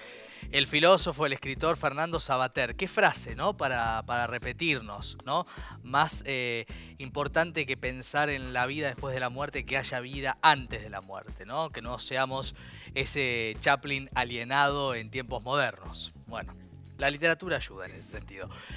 El 0.51 0.67
filósofo, 0.67 1.25
el 1.25 1.33
escritor 1.33 1.75
Fernando 1.75 2.19
Sabater. 2.19 2.75
Qué 2.75 2.87
frase, 2.87 3.35
¿no? 3.35 3.57
Para, 3.57 4.03
para 4.05 4.27
repetirnos, 4.27 5.17
¿no? 5.25 5.47
Más 5.81 6.21
eh, 6.27 6.67
importante 6.99 7.65
que 7.65 7.75
pensar 7.75 8.29
en 8.29 8.53
la 8.53 8.67
vida 8.67 8.89
después 8.89 9.15
de 9.15 9.19
la 9.19 9.29
muerte, 9.29 9.65
que 9.65 9.75
haya 9.75 10.01
vida 10.01 10.37
antes 10.43 10.83
de 10.83 10.91
la 10.91 11.01
muerte, 11.01 11.47
¿no? 11.47 11.71
Que 11.71 11.81
no 11.81 11.97
seamos 11.97 12.53
ese 12.93 13.57
Chaplin 13.59 14.11
alienado 14.13 14.93
en 14.93 15.09
tiempos 15.09 15.43
modernos. 15.43 16.13
Bueno, 16.27 16.53
la 16.97 17.09
literatura 17.09 17.57
ayuda 17.57 17.85
en 17.85 17.91
ese 17.91 18.11
sentido. 18.11 18.49